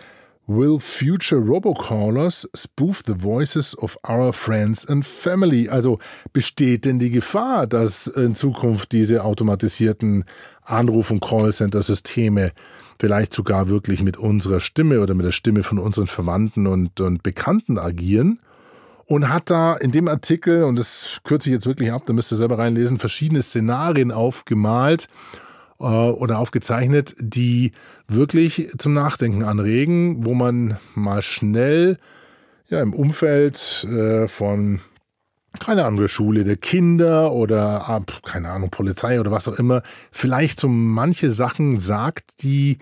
Will 0.45 0.77
future 0.77 1.39
robocallers 1.39 2.45
spoof 2.53 3.01
the 3.05 3.15
voices 3.15 3.77
of 3.77 3.97
our 4.03 4.33
friends 4.33 4.85
and 4.85 5.05
family? 5.05 5.69
Also 5.69 5.99
besteht 6.33 6.83
denn 6.83 6.99
die 6.99 7.11
Gefahr, 7.11 7.65
dass 7.65 8.07
in 8.07 8.35
Zukunft 8.35 8.91
diese 8.91 9.23
automatisierten 9.23 10.25
Anruf- 10.63 11.11
und 11.11 11.21
Callcenter-Systeme 11.21 12.51
vielleicht 12.99 13.33
sogar 13.33 13.69
wirklich 13.69 14.03
mit 14.03 14.17
unserer 14.17 14.59
Stimme 14.59 14.99
oder 14.99 15.13
mit 15.13 15.25
der 15.25 15.31
Stimme 15.31 15.63
von 15.63 15.79
unseren 15.79 16.07
Verwandten 16.07 16.67
und, 16.67 16.99
und 16.99 17.23
Bekannten 17.23 17.79
agieren? 17.79 18.39
Und 19.05 19.29
hat 19.29 19.49
da 19.49 19.75
in 19.75 19.91
dem 19.91 20.09
Artikel, 20.09 20.63
und 20.63 20.77
das 20.77 21.19
kürze 21.23 21.49
ich 21.49 21.53
jetzt 21.53 21.67
wirklich 21.67 21.91
ab, 21.93 22.03
da 22.05 22.11
müsst 22.11 22.33
ihr 22.33 22.37
selber 22.37 22.57
reinlesen, 22.57 22.97
verschiedene 22.97 23.41
Szenarien 23.41 24.11
aufgemalt 24.11 25.07
äh, 25.83 25.85
oder 25.85 26.39
aufgezeichnet, 26.39 27.15
die 27.19 27.71
wirklich 28.07 28.69
zum 28.77 28.93
Nachdenken 28.93 29.43
anregen, 29.43 30.25
wo 30.25 30.33
man 30.33 30.77
mal 30.95 31.21
schnell 31.21 31.97
ja, 32.69 32.81
im 32.81 32.93
Umfeld 32.93 33.85
äh, 33.89 34.27
von 34.27 34.79
keine 35.59 35.85
andere 35.85 36.09
Schule 36.09 36.43
der 36.43 36.55
Kinder 36.55 37.31
oder 37.31 37.87
ab, 37.87 38.21
keine 38.23 38.49
Ahnung, 38.49 38.71
Polizei 38.71 39.19
oder 39.19 39.31
was 39.31 39.47
auch 39.47 39.59
immer, 39.59 39.83
vielleicht 40.11 40.59
so 40.59 40.67
manche 40.67 41.29
Sachen 41.29 41.77
sagt, 41.77 42.41
die 42.41 42.79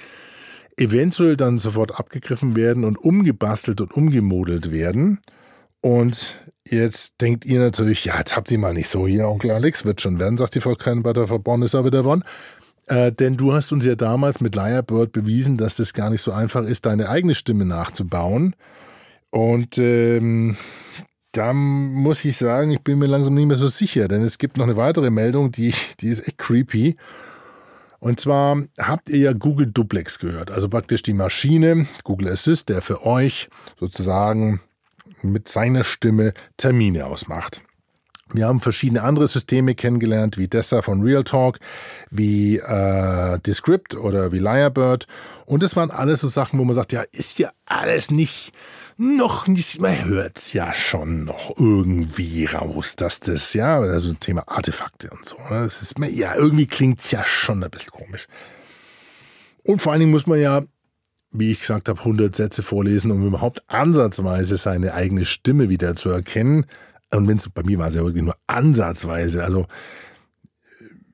eventuell 0.78 1.36
dann 1.36 1.60
sofort 1.60 2.00
abgegriffen 2.00 2.56
werden 2.56 2.86
und 2.86 2.98
umgebastelt 2.98 3.82
und 3.82 3.92
umgemodelt 3.94 4.72
werden. 4.72 5.20
Und 5.82 6.40
jetzt 6.66 7.20
denkt 7.20 7.44
ihr 7.44 7.60
natürlich, 7.60 8.06
ja, 8.06 8.18
jetzt 8.18 8.38
habt 8.38 8.52
ihr 8.52 8.60
mal 8.60 8.74
nicht 8.74 8.88
so 8.88 9.06
hier, 9.06 9.28
Onkel 9.28 9.52
Alex 9.52 9.84
wird 9.84 10.00
schon 10.00 10.20
werden, 10.20 10.38
sagt 10.38 10.56
die 10.56 10.62
Frau 10.62 10.76
Keinbatter, 10.76 11.28
verborn 11.28 11.64
ist 11.64 11.76
aber 11.76 11.92
davon. 11.92 12.24
Äh, 12.88 13.12
denn 13.12 13.38
du 13.38 13.54
hast 13.54 13.72
uns 13.72 13.86
ja 13.86 13.96
damals 13.96 14.42
mit 14.42 14.56
Lyrebird 14.56 15.12
bewiesen, 15.12 15.58
dass 15.58 15.78
das 15.78 15.94
gar 15.94 16.10
nicht 16.10 16.22
so 16.22 16.32
einfach 16.32 16.64
ist, 16.64 16.86
deine 16.86 17.10
eigene 17.10 17.36
Stimme 17.36 17.66
nachzubauen. 17.66 18.56
Und 19.30 19.78
ähm, 19.78 20.58
da 21.32 21.54
muss 21.54 22.26
ich 22.26 22.38
sagen, 22.38 22.72
ich 22.72 22.82
bin 22.82 23.00
mir 23.00 23.06
langsam 23.06 23.34
nicht 23.34 23.46
mehr 23.46 23.56
so 23.56 23.68
sicher, 23.68 24.08
denn 24.08 24.22
es 24.22 24.38
gibt 24.38 24.58
noch 24.58 24.66
eine 24.66 24.76
weitere 24.76 25.10
Meldung, 25.10 25.52
die, 25.52 25.74
die 26.02 26.08
ist 26.08 26.28
echt 26.28 26.38
creepy. 26.38 26.98
Und 28.00 28.20
zwar 28.20 28.62
habt 28.80 29.10
ihr 29.10 29.20
ja 29.20 29.34
Google 29.34 29.68
Duplex 29.68 30.20
gehört, 30.20 30.52
also 30.52 30.68
praktisch 30.68 31.04
die 31.04 31.14
Maschine, 31.14 31.86
Google 32.04 32.30
Assist, 32.30 32.70
der 32.70 32.82
für 32.82 33.06
euch 33.06 33.48
sozusagen 33.80 34.60
mit 35.22 35.48
seiner 35.48 35.84
Stimme 35.84 36.34
Termine 36.58 37.06
ausmacht. 37.06 37.62
Wir 38.34 38.48
haben 38.48 38.60
verschiedene 38.60 39.04
andere 39.04 39.28
Systeme 39.28 39.76
kennengelernt, 39.76 40.38
wie 40.38 40.48
Dessa 40.48 40.82
von 40.82 41.02
Realtalk, 41.02 41.60
wie 42.10 42.58
äh, 42.58 43.40
Descript 43.40 43.96
oder 43.96 44.32
wie 44.32 44.40
Lyrebird. 44.40 45.08
Und 45.46 45.64
das 45.64 45.76
waren 45.76 45.92
alles 45.92 46.22
so 46.22 46.28
Sachen, 46.28 46.60
wo 46.60 46.64
man 46.64 46.74
sagt, 46.74 46.94
ja, 46.94 47.04
ist 47.12 47.40
ja 47.40 47.50
alles 47.66 48.12
nicht, 48.12 48.54
noch 48.98 49.48
nicht, 49.48 49.82
man 49.82 50.06
hört's 50.06 50.54
ja 50.54 50.74
schon 50.74 51.24
noch 51.24 51.58
irgendwie 51.58 52.46
raus, 52.46 52.96
dass 52.96 53.20
das, 53.20 53.54
ja, 53.54 53.80
also 53.80 54.14
Thema 54.14 54.44
Artefakte 54.48 55.10
und 55.10 55.26
so. 55.26 55.38
Ne? 55.38 55.62
Das 55.64 55.82
ist, 55.82 55.96
ja, 56.00 56.36
irgendwie 56.36 56.68
klingt's 56.68 57.12
ja 57.12 57.24
schon 57.24 57.64
ein 57.64 57.72
bisschen 57.72 57.92
komisch. 57.92 58.28
Und 59.64 59.82
vor 59.82 59.92
allen 59.92 60.02
Dingen 60.02 60.12
muss 60.12 60.28
man 60.28 60.40
ja, 60.40 60.62
wie 61.32 61.52
ich 61.52 61.62
gesagt 61.62 61.90
habe, 61.90 62.00
100 62.00 62.36
Sätze 62.36 62.62
vorlesen, 62.62 63.12
um 63.12 63.26
überhaupt 63.26 63.64
ansatzweise 63.68 64.58
seine 64.58 64.94
eigene 64.94 65.26
Stimme 65.26 65.70
wieder 65.70 65.96
zu 65.96 66.10
erkennen. 66.10 66.66
Und 67.14 67.28
wenn 67.28 67.38
es 67.38 67.50
bei 67.50 67.64
mir 67.64 67.78
war 67.80 67.88
es 67.88 67.96
ja 67.96 68.04
wirklich 68.04 68.24
nur 68.24 68.36
ansatzweise. 68.48 69.44
Also 69.44 69.68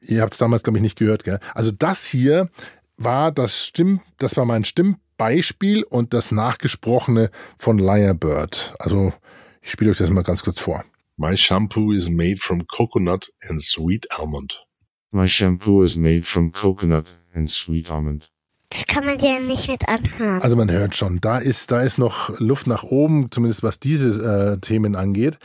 ihr 0.02 0.22
habt 0.22 0.34
es 0.34 0.40
damals, 0.40 0.64
glaube 0.64 0.78
ich, 0.78 0.84
nicht 0.84 0.98
gehört, 0.98 1.24
gell? 1.24 1.40
Also 1.54 1.72
das 1.72 2.06
hier 2.06 2.50
war 2.98 3.32
das 3.32 3.66
Stimm, 3.66 4.02
das 4.18 4.38
war 4.38 4.46
mein 4.46 4.64
Stimmbeispiel 4.64 5.84
und 5.84 6.14
das 6.14 6.32
Nachgesprochene 6.32 7.30
von 7.58 7.78
Lyrebird. 7.78 8.76
Also 8.80 9.14
ich 9.62 9.72
spiele 9.72 9.92
euch 9.92 9.98
das 9.98 10.10
mal 10.10 10.24
ganz 10.24 10.44
kurz 10.44 10.60
vor. 10.60 10.84
My 11.18 11.36
shampoo 11.36 11.94
is 11.94 12.10
made 12.10 12.38
from 12.38 12.68
coconut 12.68 13.32
and 13.48 13.62
sweet 13.62 14.08
almond. 14.12 14.64
My 15.12 15.28
shampoo 15.28 15.84
is 15.84 15.96
made 15.96 16.24
from 16.24 16.52
coconut 16.52 17.08
and 17.34 17.50
sweet 17.50 17.90
almond. 17.90 18.30
Das 18.70 18.86
kann 18.86 19.06
man 19.06 19.18
dir 19.18 19.40
nicht 19.40 19.68
mit 19.68 19.88
anhören. 19.88 20.42
Also 20.42 20.56
man 20.56 20.70
hört 20.70 20.96
schon, 20.96 21.20
da 21.22 21.38
ist, 21.38 21.72
da 21.72 21.82
ist 21.82 21.98
noch 21.98 22.38
Luft 22.40 22.68
nach 22.68 22.84
oben, 22.84 23.32
zumindest 23.32 23.64
was 23.64 23.80
diese 23.80 24.22
äh, 24.22 24.60
Themen 24.60 24.96
angeht. 24.96 25.40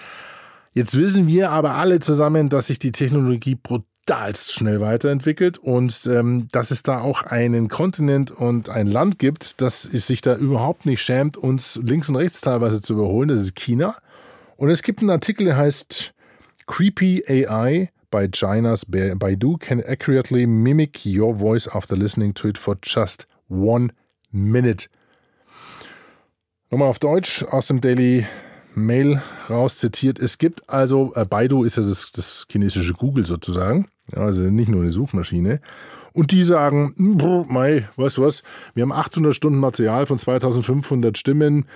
Jetzt 0.74 0.96
wissen 0.96 1.26
wir 1.26 1.50
aber 1.50 1.74
alle 1.74 2.00
zusammen, 2.00 2.48
dass 2.48 2.68
sich 2.68 2.78
die 2.78 2.92
Technologie 2.92 3.56
brutalst 3.56 4.54
schnell 4.54 4.80
weiterentwickelt 4.80 5.58
und 5.58 6.06
ähm, 6.06 6.48
dass 6.50 6.70
es 6.70 6.82
da 6.82 7.02
auch 7.02 7.22
einen 7.22 7.68
Kontinent 7.68 8.30
und 8.30 8.70
ein 8.70 8.86
Land 8.86 9.18
gibt, 9.18 9.60
das 9.60 9.82
sich 9.82 10.22
da 10.22 10.34
überhaupt 10.34 10.86
nicht 10.86 11.02
schämt, 11.02 11.36
uns 11.36 11.78
links 11.82 12.08
und 12.08 12.16
rechts 12.16 12.40
teilweise 12.40 12.80
zu 12.80 12.94
überholen. 12.94 13.28
Das 13.28 13.40
ist 13.40 13.54
China. 13.54 13.94
Und 14.56 14.70
es 14.70 14.82
gibt 14.82 15.00
einen 15.00 15.10
Artikel, 15.10 15.44
der 15.44 15.58
heißt 15.58 16.14
Creepy 16.66 17.22
AI 17.28 17.90
by 18.10 18.28
China's 18.30 18.86
Baidu 18.86 19.58
can 19.58 19.82
accurately 19.84 20.46
mimic 20.46 21.04
your 21.04 21.34
voice 21.34 21.68
after 21.68 21.96
listening 21.96 22.32
to 22.32 22.48
it 22.48 22.56
for 22.56 22.78
just 22.82 23.26
one 23.50 23.92
minute. 24.30 24.88
Nochmal 26.70 26.88
auf 26.88 26.98
Deutsch 26.98 27.42
aus 27.42 27.66
dem 27.66 27.82
Daily 27.82 28.24
Mail 28.74 29.22
raus 29.48 29.78
zitiert. 29.78 30.18
Es 30.18 30.38
gibt 30.38 30.68
also, 30.68 31.12
äh, 31.14 31.24
Baidu 31.24 31.64
ist 31.64 31.76
ja 31.76 31.82
das, 31.82 32.12
das 32.12 32.46
chinesische 32.50 32.94
Google 32.94 33.26
sozusagen, 33.26 33.88
also 34.14 34.42
nicht 34.42 34.68
nur 34.68 34.80
eine 34.80 34.90
Suchmaschine. 34.90 35.60
Und 36.12 36.30
die 36.30 36.44
sagen, 36.44 36.94
mei, 37.48 37.88
weißt 37.96 38.18
du 38.18 38.22
was, 38.22 38.42
wir 38.74 38.82
haben 38.82 38.92
800 38.92 39.34
Stunden 39.34 39.58
Material 39.58 40.06
von 40.06 40.18
2500 40.18 41.16
Stimmen 41.16 41.66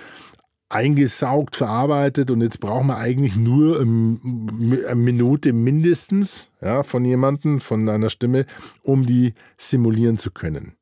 eingesaugt, 0.69 1.55
verarbeitet 1.55 2.29
und 2.29 2.41
jetzt 2.41 2.59
brauchen 2.59 2.87
wir 2.87 2.97
eigentlich 2.97 3.37
nur 3.37 3.79
eine 3.79 4.95
Minute 4.95 5.53
mindestens 5.53 6.49
ja, 6.61 6.83
von 6.83 7.05
jemandem, 7.05 7.61
von 7.61 7.87
einer 7.87 8.09
Stimme, 8.09 8.45
um 8.83 9.05
die 9.05 9.33
simulieren 9.57 10.17
zu 10.17 10.29
können 10.29 10.77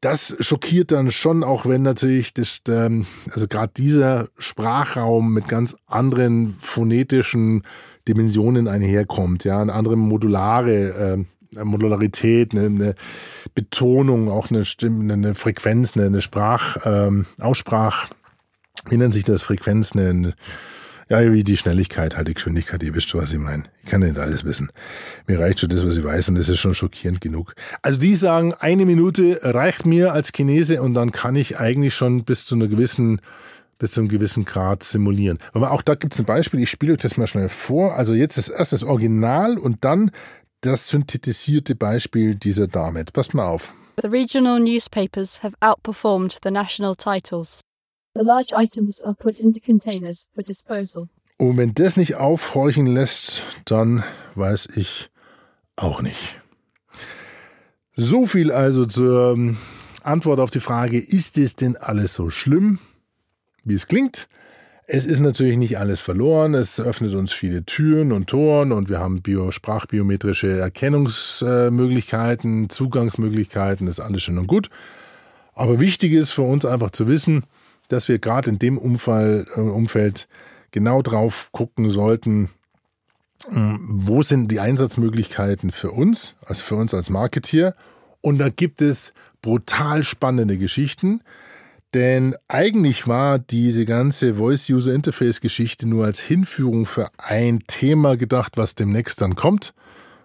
das 0.00 0.36
schockiert 0.40 0.92
dann 0.92 1.10
schon, 1.10 1.44
auch 1.44 1.66
wenn 1.66 1.82
natürlich 1.82 2.32
das, 2.32 2.62
ähm, 2.68 3.06
also 3.32 3.46
gerade 3.46 3.72
dieser 3.76 4.28
Sprachraum 4.38 5.34
mit 5.34 5.48
ganz 5.48 5.76
anderen 5.86 6.48
phonetischen 6.48 7.64
Dimensionen 8.08 8.66
einherkommt, 8.66 9.44
ja, 9.44 9.60
eine 9.60 9.74
andere 9.74 9.96
modulare 9.96 11.24
äh, 11.52 11.64
Modularität, 11.64 12.54
eine, 12.54 12.66
eine, 12.66 12.94
Betonung, 13.54 14.30
auch 14.30 14.50
eine 14.50 14.64
Stimme, 14.64 15.12
eine 15.12 15.34
Frequenz, 15.34 15.96
eine, 15.96 16.06
eine 16.06 16.20
Sprach, 16.20 16.76
ähm, 16.84 17.26
Aussprach, 17.40 18.08
wie 18.88 19.12
sich 19.12 19.24
das, 19.24 19.42
Frequenz, 19.42 19.92
eine, 19.96 20.34
ja, 21.10 21.32
wie 21.32 21.42
die 21.42 21.56
Schnelligkeit, 21.56 22.16
halt 22.16 22.28
die 22.28 22.34
Geschwindigkeit, 22.34 22.82
ihr 22.84 22.94
wisst 22.94 23.08
schon, 23.08 23.20
was 23.20 23.32
ich 23.32 23.38
meine. 23.38 23.64
Ich 23.82 23.90
kann 23.90 24.00
nicht 24.00 24.16
alles 24.16 24.44
wissen. 24.44 24.70
Mir 25.26 25.40
reicht 25.40 25.58
schon 25.58 25.68
das, 25.68 25.84
was 25.84 25.96
ich 25.96 26.04
weiß 26.04 26.28
und 26.28 26.36
das 26.36 26.48
ist 26.48 26.60
schon 26.60 26.72
schockierend 26.72 27.20
genug. 27.20 27.54
Also 27.82 27.98
die 27.98 28.14
sagen, 28.14 28.54
eine 28.54 28.86
Minute 28.86 29.38
reicht 29.42 29.86
mir 29.86 30.12
als 30.12 30.30
Chinese 30.32 30.80
und 30.80 30.94
dann 30.94 31.10
kann 31.10 31.34
ich 31.34 31.58
eigentlich 31.58 31.94
schon 31.96 32.24
bis 32.24 32.46
zu 32.46 32.54
einer 32.54 32.68
gewissen 32.68 33.20
bis 33.78 33.92
zu 33.92 34.00
einem 34.00 34.08
gewissen 34.10 34.44
Grad 34.44 34.82
simulieren. 34.82 35.38
Aber 35.54 35.72
auch 35.72 35.80
da 35.80 35.94
gibt 35.94 36.12
es 36.12 36.20
ein 36.20 36.26
Beispiel, 36.26 36.60
ich 36.60 36.70
spiele 36.70 36.92
euch 36.92 36.98
das 36.98 37.16
mal 37.16 37.26
schnell 37.26 37.48
vor. 37.48 37.96
Also 37.96 38.12
jetzt 38.12 38.36
ist 38.36 38.48
erst 38.48 38.74
das 38.74 38.84
Original 38.84 39.56
und 39.58 39.84
dann 39.84 40.10
das 40.60 40.88
synthetisierte 40.88 41.74
Beispiel 41.74 42.34
dieser 42.34 42.68
Dame. 42.68 43.02
Passt 43.10 43.34
mal 43.34 43.46
auf. 43.46 43.72
The 44.00 44.08
regional 44.08 44.60
newspapers 44.60 45.42
have 45.42 45.56
outperformed 45.60 46.38
the 46.44 46.50
national 46.50 46.94
titles. 46.94 47.58
The 48.14 48.22
large 48.22 48.52
items 48.56 49.00
are 49.00 49.14
put 49.14 49.38
into 49.38 49.60
containers 49.60 50.26
for 50.34 50.42
disposal. 50.42 51.08
Und 51.38 51.56
wenn 51.56 51.74
das 51.74 51.96
nicht 51.96 52.16
aufhorchen 52.16 52.86
lässt, 52.86 53.42
dann 53.64 54.02
weiß 54.34 54.68
ich 54.76 55.10
auch 55.76 56.02
nicht. 56.02 56.40
So 57.94 58.26
viel 58.26 58.52
also 58.52 58.84
zur 58.84 59.32
ähm, 59.32 59.56
Antwort 60.02 60.40
auf 60.40 60.50
die 60.50 60.60
Frage, 60.60 60.98
ist 60.98 61.38
es 61.38 61.56
denn 61.56 61.76
alles 61.76 62.14
so 62.14 62.28
schlimm, 62.30 62.78
wie 63.64 63.74
es 63.74 63.86
klingt? 63.86 64.28
Es 64.86 65.04
ist 65.06 65.20
natürlich 65.20 65.56
nicht 65.56 65.78
alles 65.78 66.00
verloren. 66.00 66.54
Es 66.54 66.80
öffnet 66.80 67.14
uns 67.14 67.32
viele 67.32 67.64
Türen 67.64 68.10
und 68.10 68.26
Toren 68.26 68.72
und 68.72 68.88
wir 68.88 68.98
haben 68.98 69.22
bio, 69.22 69.52
sprachbiometrische 69.52 70.58
Erkennungsmöglichkeiten, 70.58 72.68
Zugangsmöglichkeiten, 72.68 73.86
das 73.86 73.98
ist 73.98 74.04
alles 74.04 74.22
schön 74.22 74.38
und 74.38 74.48
gut. 74.48 74.68
Aber 75.54 75.78
wichtig 75.78 76.12
ist 76.12 76.32
für 76.32 76.42
uns 76.42 76.66
einfach 76.66 76.90
zu 76.90 77.06
wissen, 77.06 77.44
dass 77.90 78.08
wir 78.08 78.18
gerade 78.18 78.50
in 78.50 78.58
dem 78.58 78.78
Umfall, 78.78 79.46
äh, 79.56 79.60
Umfeld 79.60 80.28
genau 80.70 81.02
drauf 81.02 81.50
gucken 81.52 81.90
sollten, 81.90 82.48
ähm, 83.50 83.80
wo 83.90 84.22
sind 84.22 84.50
die 84.50 84.60
Einsatzmöglichkeiten 84.60 85.72
für 85.72 85.90
uns, 85.90 86.36
also 86.44 86.62
für 86.62 86.76
uns 86.76 86.94
als 86.94 87.10
Marketeer. 87.10 87.74
Und 88.20 88.38
da 88.38 88.48
gibt 88.48 88.80
es 88.80 89.12
brutal 89.42 90.02
spannende 90.02 90.56
Geschichten, 90.56 91.22
denn 91.92 92.36
eigentlich 92.46 93.08
war 93.08 93.40
diese 93.40 93.84
ganze 93.84 94.34
Voice-User-Interface-Geschichte 94.36 95.88
nur 95.88 96.04
als 96.04 96.20
Hinführung 96.20 96.86
für 96.86 97.10
ein 97.18 97.60
Thema 97.66 98.16
gedacht, 98.16 98.56
was 98.56 98.76
demnächst 98.76 99.20
dann 99.20 99.34
kommt. 99.34 99.74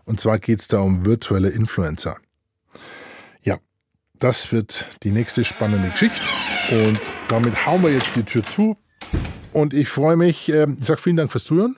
Und 0.03 0.19
zwar 0.19 0.37
geht 0.37 0.59
es 0.59 0.67
da 0.67 0.79
um 0.79 1.05
virtuelle 1.05 1.49
Influencer. 1.49 2.17
Ja, 3.41 3.57
das 4.19 4.51
wird 4.51 4.85
die 5.01 5.11
nächste 5.11 5.43
spannende 5.43 5.89
Geschichte. 5.89 6.21
Und 6.71 6.99
damit 7.27 7.65
hauen 7.65 7.83
wir 7.83 7.91
jetzt 7.91 8.15
die 8.15 8.23
Tür 8.23 8.43
zu. 8.43 8.75
Und 9.53 9.73
ich 9.73 9.87
freue 9.87 10.17
mich, 10.17 10.51
äh, 10.51 10.67
ich 10.79 10.85
sage 10.85 10.99
vielen 10.99 11.17
Dank 11.17 11.31
fürs 11.31 11.43
Zuhören. 11.45 11.77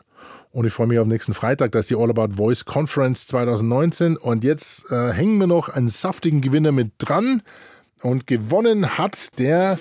Und 0.52 0.65
ich 0.65 0.73
freue 0.73 0.88
mich 0.88 0.97
auf 0.97 1.08
nächsten 1.08 1.34
Freitag, 1.34 1.73
das 1.73 1.82
ist 1.82 1.89
die 1.91 1.95
All 1.95 2.10
About 2.10 2.36
Voice 2.36 2.65
Conference 2.65 3.28
2019. 3.28 4.17
Und 4.17 4.43
jetzt 4.43 4.89
äh, 4.91 5.12
hängen 5.12 5.38
wir 5.39 5.47
noch 5.47 5.69
einen 5.69 5.89
saftigen 5.89 6.41
Gewinner 6.41 6.71
mit 6.71 6.93
dran. 7.00 7.41
Und 8.02 8.28
gewonnen 8.28 8.97
hat 8.97 9.38
der 9.39 9.78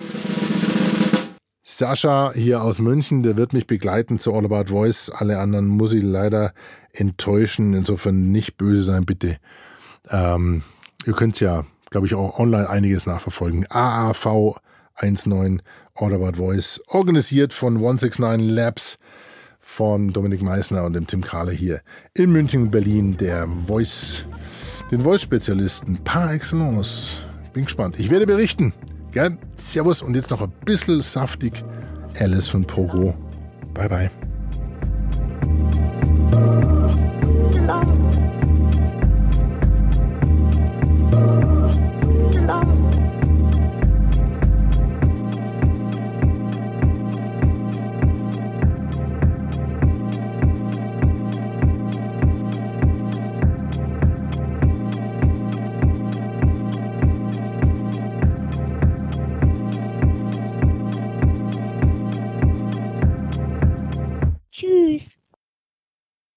Sascha 1.62 2.32
hier 2.34 2.62
aus 2.62 2.80
München. 2.80 3.22
Der 3.22 3.36
wird 3.36 3.52
mich 3.52 3.66
begleiten 3.66 4.18
zu 4.18 4.34
All 4.34 4.44
About 4.44 4.70
Voice. 4.70 5.10
Alle 5.10 5.38
anderen 5.38 5.68
muss 5.68 5.92
ich 5.92 6.02
leider 6.02 6.52
enttäuschen. 6.92 7.74
Insofern 7.74 8.32
nicht 8.32 8.56
böse 8.56 8.82
sein, 8.82 9.06
bitte. 9.06 9.36
Ähm, 10.10 10.62
ihr 11.06 11.12
könnt 11.12 11.38
ja, 11.40 11.64
glaube 11.90 12.08
ich, 12.08 12.14
auch 12.14 12.38
online 12.38 12.68
einiges 12.68 13.06
nachverfolgen. 13.06 13.66
AAV 13.70 14.58
19 15.00 15.62
All 15.94 16.14
About 16.14 16.36
Voice, 16.36 16.80
organisiert 16.88 17.52
von 17.52 17.76
169 17.76 18.50
Labs 18.50 18.98
von 19.60 20.12
Dominik 20.12 20.42
Meissner 20.42 20.84
und 20.84 20.92
dem 20.92 21.06
Tim 21.06 21.22
Kahler 21.22 21.52
hier 21.52 21.80
in 22.14 22.30
München, 22.30 22.70
Berlin, 22.70 23.16
der 23.16 23.48
Voice, 23.66 24.24
den 24.90 25.00
Voice-Spezialisten 25.00 25.98
par 26.04 26.32
excellence. 26.32 27.22
Bin 27.52 27.64
gespannt. 27.64 27.98
Ich 27.98 28.10
werde 28.10 28.26
berichten. 28.26 28.72
Gell? 29.10 29.38
Servus 29.56 30.02
und 30.02 30.14
jetzt 30.14 30.30
noch 30.30 30.42
ein 30.42 30.52
bisschen 30.64 31.00
saftig. 31.00 31.64
Alice 32.18 32.48
von 32.48 32.64
Pogo. 32.64 33.14
Bye 33.74 33.88
bye. 33.88 34.10